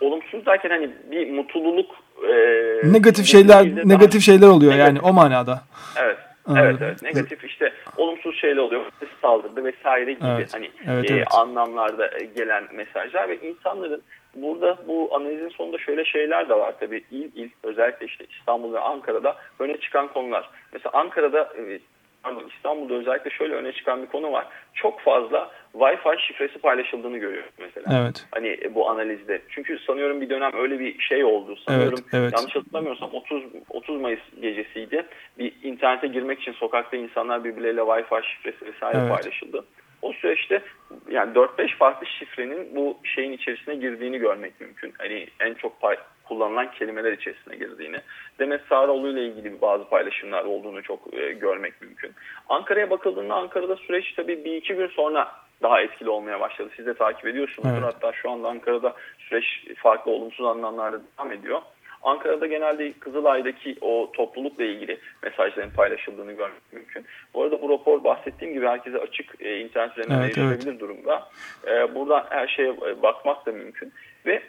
Olumsuz 0.00 0.46
derken 0.46 0.70
hani 0.70 0.90
bir 1.10 1.30
mutluluk 1.30 1.90
e, 2.24 2.92
negatif 2.92 3.26
şeyler 3.26 3.64
negatif 3.84 4.22
şeyler 4.22 4.46
oluyor 4.46 4.72
negatif. 4.72 4.94
yani 4.94 5.00
o 5.00 5.12
manada. 5.12 5.62
Evet. 5.96 6.16
Evet 6.56 6.76
evet 6.82 7.02
negatif 7.02 7.44
işte 7.44 7.72
olumsuz 7.96 8.40
şeyler 8.40 8.62
oluyor 8.62 8.84
saldırdı 9.22 9.64
vesaire 9.64 10.12
gibi 10.12 10.26
evet, 10.36 10.54
hani 10.54 10.70
evet, 10.86 11.10
evet. 11.10 11.26
E, 11.32 11.36
anlamlarda 11.36 12.10
gelen 12.36 12.64
mesajlar 12.72 13.28
ve 13.28 13.38
insanların 13.40 14.02
burada 14.34 14.78
bu 14.88 15.10
analizin 15.16 15.48
sonunda 15.48 15.78
şöyle 15.78 16.04
şeyler 16.04 16.48
de 16.48 16.54
var 16.54 16.74
tabii 16.80 17.04
il 17.10 17.30
il 17.34 17.50
özellikle 17.62 18.06
işte 18.06 18.26
İstanbul 18.38 18.72
ve 18.72 18.80
Ankara'da 18.80 19.36
öne 19.58 19.80
çıkan 19.80 20.08
konular. 20.08 20.50
Mesela 20.72 20.92
Ankara'da 20.92 21.40
e, 21.42 21.80
pardon 22.22 22.50
İstanbul'da 22.56 22.94
özellikle 22.94 23.30
şöyle 23.30 23.54
öne 23.54 23.72
çıkan 23.72 24.02
bir 24.02 24.06
konu 24.06 24.32
var. 24.32 24.46
Çok 24.74 25.00
fazla 25.00 25.50
Wi-Fi 25.74 26.18
şifresi 26.18 26.58
paylaşıldığını 26.58 27.18
görüyoruz 27.18 27.50
mesela. 27.58 28.02
Evet. 28.02 28.26
Hani 28.30 28.74
bu 28.74 28.90
analizde. 28.90 29.42
Çünkü 29.48 29.78
sanıyorum 29.78 30.20
bir 30.20 30.30
dönem 30.30 30.52
öyle 30.54 30.78
bir 30.78 30.98
şey 30.98 31.24
oldu. 31.24 31.56
Sanıyorum 31.56 31.98
evet, 32.02 32.14
evet. 32.14 32.32
yanlış 32.36 32.56
hatırlamıyorsam 32.56 33.10
30 33.12 33.42
30 33.70 34.00
Mayıs 34.00 34.20
gecesiydi. 34.40 35.06
Bir 35.38 35.52
internete 35.62 36.06
girmek 36.06 36.40
için 36.40 36.52
sokakta 36.52 36.96
insanlar 36.96 37.44
birbirleriyle 37.44 37.80
Wi-Fi 37.80 38.22
şifresi 38.22 38.66
vesaire 38.66 38.98
evet. 38.98 39.10
paylaşıldı. 39.10 39.64
O 40.02 40.12
süreçte 40.12 40.62
yani 41.10 41.32
4-5 41.32 41.76
farklı 41.76 42.06
şifrenin 42.06 42.76
bu 42.76 42.98
şeyin 43.04 43.32
içerisine 43.32 43.74
girdiğini 43.74 44.18
görmek 44.18 44.60
mümkün. 44.60 44.92
Hani 44.98 45.26
en 45.40 45.54
çok 45.54 45.80
pay, 45.80 45.96
kullanılan 46.24 46.70
kelimeler 46.70 47.12
içerisine 47.12 47.56
girdiğini. 47.56 47.96
Demet 48.38 48.60
Sağroğlu 48.68 49.08
ile 49.08 49.26
ilgili 49.26 49.60
bazı 49.60 49.88
paylaşımlar 49.88 50.44
olduğunu 50.44 50.82
çok 50.82 51.14
e, 51.14 51.32
görmek 51.32 51.82
mümkün. 51.82 52.12
Ankara'ya 52.48 52.90
bakıldığında 52.90 53.34
Ankara'da 53.34 53.76
süreç 53.76 54.12
tabii 54.12 54.44
bir 54.44 54.54
iki 54.54 54.74
gün 54.74 54.88
sonra 54.88 55.32
daha 55.62 55.80
etkili 55.80 56.10
olmaya 56.10 56.40
başladı. 56.40 56.70
Siz 56.76 56.86
de 56.86 56.94
takip 56.94 57.26
ediyorsunuz. 57.26 57.68
Evet. 57.72 57.82
Hatta 57.82 58.12
şu 58.12 58.30
anda 58.30 58.48
Ankara'da 58.48 58.94
süreç 59.18 59.44
farklı 59.76 60.12
olumsuz 60.12 60.46
anlamlarda 60.46 61.00
devam 61.18 61.32
ediyor. 61.32 61.62
Ankara'da 62.02 62.46
genelde 62.46 62.92
Kızılay'daki 62.92 63.76
o 63.80 64.12
toplulukla 64.12 64.64
ilgili 64.64 64.98
mesajların 65.22 65.70
paylaşıldığını 65.70 66.32
görmek 66.32 66.72
mümkün. 66.72 67.04
Bu 67.34 67.42
arada 67.42 67.62
bu 67.62 67.70
rapor 67.70 68.04
bahsettiğim 68.04 68.54
gibi 68.54 68.66
herkese 68.66 68.98
açık 68.98 69.34
e, 69.40 69.60
internet 69.60 69.92
üzerinden 69.92 70.18
evet, 70.18 70.38
erişilebilir 70.38 70.70
evet. 70.70 70.80
durumda. 70.80 71.28
E, 71.66 71.94
buradan 71.94 72.24
her 72.30 72.48
şeye 72.48 72.68
e, 72.68 73.02
bakmak 73.02 73.46
da 73.46 73.52
mümkün. 73.52 73.92
Ve 74.26 74.42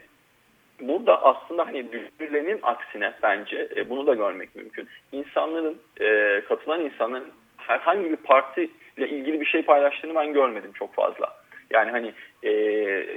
burada 0.82 1.24
aslında 1.24 1.68
hani 1.68 1.86
birbirlerinin 1.92 2.60
aksine 2.64 3.14
bence 3.24 3.70
e, 3.76 3.90
bunu 3.90 4.08
da 4.08 4.14
görmek 4.14 4.56
mümkün. 4.56 4.88
İnsanların, 5.12 5.78
e, 6.02 6.42
katılan 6.48 6.82
insanların 6.82 7.32
herhangi 7.58 8.12
bir 8.12 8.16
parti 8.16 8.70
ile 9.00 9.10
ilgili 9.10 9.42
bir 9.42 9.46
şey 9.46 9.62
paylaştığını 9.62 10.16
ben 10.16 10.34
görmedim 10.34 10.72
çok 10.74 10.94
fazla. 10.94 11.36
Yani 11.74 11.92
hani 11.92 12.14
e, 12.44 12.52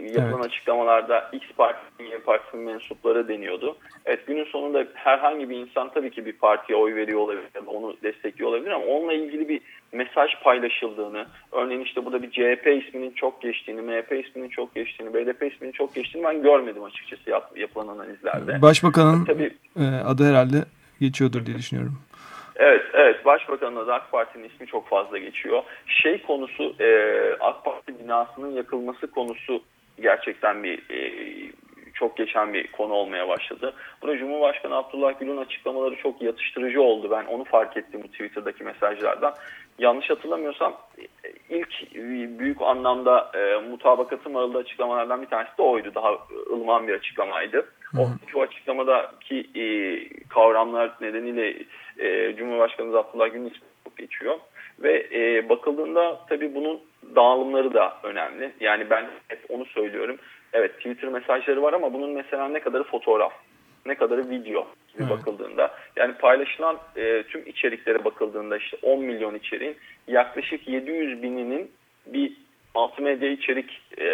yapılan 0.03 0.33
evet. 0.35 0.47
açıklamalarda 0.47 1.31
X 1.33 1.42
partinin 1.57 2.11
Y 2.11 2.18
partisinin 2.18 2.64
mensupları 2.64 3.29
deniyordu. 3.29 3.77
Evet 4.05 4.27
günün 4.27 4.45
sonunda 4.45 4.85
herhangi 4.95 5.51
bir 5.51 5.57
insan 5.57 5.90
tabii 5.95 6.11
ki 6.11 6.27
bir 6.27 6.33
partiye 6.33 6.79
oy 6.79 6.95
veriyor 6.95 7.21
olabilir, 7.21 7.47
onu 7.66 7.97
destekliyor 8.03 8.51
olabilir 8.51 8.71
ama 8.71 8.85
onunla 8.85 9.12
ilgili 9.12 9.49
bir 9.49 9.61
mesaj 9.92 10.31
paylaşıldığını, 10.42 11.27
örneğin 11.53 11.81
işte 11.81 12.05
burada 12.05 12.23
bir 12.23 12.31
CHP 12.31 12.66
isminin 12.66 13.11
çok 13.11 13.42
geçtiğini, 13.42 13.83
MHP 13.83 14.12
isminin 14.27 14.49
çok 14.49 14.75
geçtiğini, 14.75 15.14
BDP 15.14 15.53
isminin 15.55 15.73
çok 15.73 15.95
geçtiğini 15.95 16.25
ben 16.25 16.42
görmedim 16.42 16.85
açıkçası 16.85 17.31
yap, 17.31 17.53
yapılan 17.57 17.88
analizlerde. 17.88 18.62
Başbakanın 18.62 19.25
tabii, 19.25 19.55
e, 19.77 19.85
adı 20.07 20.31
herhalde 20.31 20.57
geçiyordur 21.01 21.47
diye 21.47 21.59
düşünüyorum. 21.59 21.99
Evet, 22.62 22.83
evet. 22.92 23.25
Başbakanın 23.25 23.87
da 23.87 23.94
AK 23.94 24.12
Parti'nin 24.12 24.48
ismi 24.48 24.66
çok 24.66 24.88
fazla 24.88 25.18
geçiyor. 25.18 25.62
Şey 25.87 26.22
konusu, 26.22 26.75
e, 26.81 26.88
AK 27.40 27.64
Parti 27.64 27.98
binasının 27.98 28.51
yakılması 28.51 29.11
konusu 29.11 29.62
gerçekten 30.01 30.62
bir 30.62 30.90
e, 30.90 31.12
çok 31.94 32.16
geçen 32.16 32.55
bir 32.55 32.66
konu 32.66 32.92
olmaya 32.92 33.29
başladı. 33.29 33.75
Burada 34.03 34.18
Cumhurbaşkanı 34.18 34.77
Abdullah 34.77 35.20
Gül'ün 35.20 35.37
açıklamaları 35.37 35.96
çok 35.96 36.22
yatıştırıcı 36.22 36.83
oldu. 36.83 37.11
Ben 37.11 37.25
onu 37.25 37.44
fark 37.44 37.77
ettim 37.77 38.01
bu 38.05 38.09
Twitter'daki 38.09 38.64
mesajlardan. 38.64 39.35
Yanlış 39.79 40.11
hatırlamıyorsam 40.11 40.77
ilk 41.48 41.94
büyük 42.38 42.62
anlamda 42.62 43.31
e, 43.35 43.68
mutabakatı 43.68 44.31
maralı 44.31 44.59
açıklamalardan 44.59 45.22
bir 45.22 45.27
tanesi 45.27 45.59
de 45.59 45.62
oydu. 45.62 45.92
Daha 45.94 46.18
ılıman 46.51 46.88
bir 46.88 46.94
açıklamaydı. 46.94 47.66
O, 47.98 48.09
o 48.35 48.42
açıklamadaki 48.42 49.46
e, 49.55 49.64
kavramlar 50.29 50.92
nedeniyle 51.01 51.55
e, 51.99 52.37
Cumhurbaşkanı 52.37 52.99
Abdullah 52.99 53.33
Gül'ün 53.33 53.53
geçiyor. 53.99 54.39
Ve 54.79 55.07
e, 55.13 55.49
bakıldığında 55.49 56.21
tabii 56.29 56.55
bunun 56.55 56.81
dağılımları 57.17 57.75
da 57.75 57.97
önemli. 58.03 58.53
Yani 58.61 58.91
ben 58.91 59.11
hep 59.29 59.39
onu 59.49 59.65
söylüyorum. 59.65 60.19
Evet 60.53 60.77
Twitter 60.77 61.11
mesajları 61.11 61.63
var 61.63 61.73
ama 61.73 61.93
bunun 61.93 62.11
mesela 62.11 62.49
ne 62.49 62.61
kadarı 62.61 62.85
fotoğraf, 62.85 63.33
ne 63.87 63.95
kadarı 63.95 64.31
video 64.31 64.67
gibi 64.93 65.03
evet. 65.03 65.11
bakıldığında. 65.11 65.75
Yani 65.97 66.15
paylaşılan 66.15 66.79
e, 66.97 67.23
tüm 67.23 67.47
içeriklere 67.47 68.05
bakıldığında 68.05 68.57
işte 68.57 68.77
10 68.83 69.05
milyon 69.05 69.35
içeriğin 69.35 69.77
yaklaşık 70.09 70.69
700 70.69 71.23
bininin 71.23 71.71
bir 72.07 72.33
multimedya 72.75 73.31
içerik 73.31 73.83
e, 74.01 74.07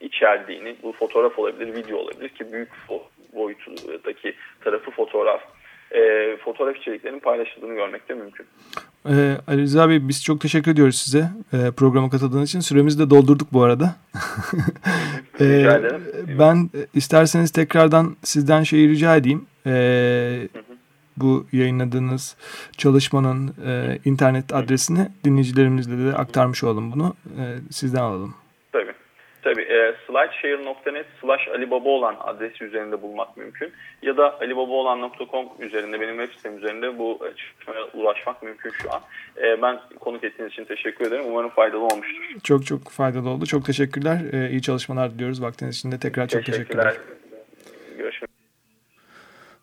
içerdiğini, 0.00 0.76
bu 0.82 0.92
fotoğraf 0.92 1.38
olabilir, 1.38 1.74
video 1.74 1.98
olabilir 1.98 2.28
ki 2.28 2.52
büyük 2.52 2.70
boyutundaki 3.34 4.34
tarafı 4.60 4.90
fotoğraf 4.90 5.42
e, 5.90 6.36
fotoğraf 6.36 6.76
içeriklerinin 6.76 7.20
paylaşıldığını 7.20 7.74
görmek 7.74 8.08
de 8.08 8.14
mümkün. 8.14 8.46
Ee, 9.08 9.36
Ali 9.46 9.62
Rıza 9.62 9.88
Bey 9.88 10.08
biz 10.08 10.24
çok 10.24 10.40
teşekkür 10.40 10.70
ediyoruz 10.70 10.96
size 10.98 11.30
e, 11.52 11.70
programa 11.70 12.10
katıldığınız 12.10 12.48
için. 12.48 12.60
Süremizi 12.60 12.98
de 12.98 13.10
doldurduk 13.10 13.52
bu 13.52 13.62
arada. 13.62 13.96
ee, 15.40 15.44
rica 15.44 15.78
ederim. 15.78 16.02
Ben 16.38 16.70
isterseniz 16.94 17.50
tekrardan 17.50 18.16
sizden 18.22 18.62
şeyi 18.62 18.88
rica 18.88 19.16
edeyim. 19.16 19.46
Ee, 19.66 20.48
bu 21.16 21.46
yayınladığınız 21.52 22.36
çalışmanın 22.76 23.54
e, 23.66 23.98
internet 24.04 24.54
adresini 24.54 25.08
dinleyicilerimizle 25.24 26.12
de 26.12 26.16
aktarmış 26.16 26.64
olalım 26.64 26.92
bunu. 26.92 27.14
E, 27.38 27.44
sizden 27.70 28.02
alalım. 28.02 28.34
E, 30.18 30.28
slideshare.net 30.42 31.06
slash 31.20 31.48
alibaba 31.48 31.88
olan 31.88 32.16
adresi 32.20 32.64
üzerinde 32.64 33.02
bulmak 33.02 33.36
mümkün. 33.36 33.72
Ya 34.02 34.16
da 34.16 34.40
alibabaolan.com 34.40 35.46
üzerinde 35.58 36.00
benim 36.00 36.18
web 36.18 36.36
sitem 36.36 36.58
üzerinde 36.58 36.98
bu 36.98 37.18
çalışmaya 37.20 37.84
ulaşmak 37.94 38.42
mümkün 38.42 38.70
şu 38.70 38.92
an. 38.92 39.00
E, 39.36 39.62
ben 39.62 39.80
konuk 40.00 40.24
ettiğiniz 40.24 40.52
için 40.52 40.64
teşekkür 40.64 41.06
ederim. 41.06 41.24
Umarım 41.28 41.50
faydalı 41.50 41.82
olmuştur. 41.82 42.24
Çok 42.44 42.66
çok 42.66 42.88
faydalı 42.90 43.30
oldu. 43.30 43.46
Çok 43.46 43.64
teşekkürler. 43.64 44.18
E, 44.32 44.50
iyi 44.50 44.62
çalışmalar 44.62 45.10
diliyoruz. 45.10 45.42
Vaktiniz 45.42 45.76
için 45.76 45.92
de 45.92 45.98
tekrar 45.98 46.28
çok 46.28 46.44
teşekkürler. 46.44 46.84
teşekkürler. 46.84 47.17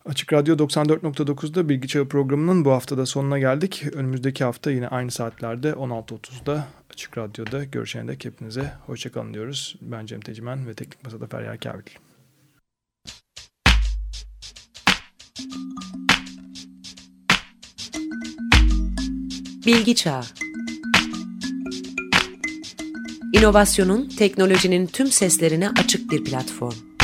Açık 0.06 0.34
Radyo 0.34 0.56
94.9'da 0.56 1.70
Bilgi 1.70 1.88
Çağı 1.88 2.08
programının 2.08 2.66
bu 2.66 2.72
haftada 2.72 3.06
sonuna 3.06 3.40
geldik. 3.40 3.84
Önümüzdeki 3.94 4.44
hafta 4.44 4.72
yine 4.72 4.88
aynı 4.88 5.12
saatlerde 5.12 5.70
16.30'da 5.70 6.68
Açık 6.94 7.18
Radyo'da 7.18 7.64
görüşene 7.64 8.08
dek 8.08 8.26
hepinize 8.26 8.74
hoşçakalın 8.86 9.34
diyoruz. 9.34 9.76
Ben 9.82 10.06
Cem 10.06 10.22
Tecimen 10.22 10.68
ve 10.68 10.74
Teknik 10.74 11.04
Masa'da 11.04 11.28
Feryal 11.28 11.58
Kabil. 11.58 11.84
Bilgi 19.66 19.96
Çağı 19.96 20.24
İnovasyonun, 23.34 24.10
teknolojinin 24.10 24.88
tüm 24.88 25.08
seslerine 25.08 25.70
açık 25.70 26.12
bir 26.12 26.24
platform. 26.24 26.95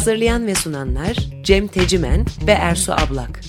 Hazırlayan 0.00 0.46
ve 0.46 0.54
sunanlar 0.54 1.16
Cem 1.42 1.68
Tecimen 1.68 2.26
ve 2.46 2.52
Ersu 2.52 2.92
Ablak. 2.92 3.40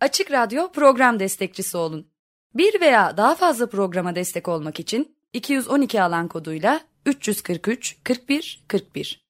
Açık 0.00 0.30
Radyo 0.30 0.72
program 0.72 1.20
destekçisi 1.20 1.76
olun. 1.76 2.06
Bir 2.54 2.80
veya 2.80 3.16
daha 3.16 3.34
fazla 3.34 3.68
programa 3.68 4.14
destek 4.14 4.48
olmak 4.48 4.80
için 4.80 5.16
212 5.32 6.02
alan 6.02 6.28
koduyla 6.28 6.80
343 7.06 7.96
41 8.04 8.64
41 8.68 9.26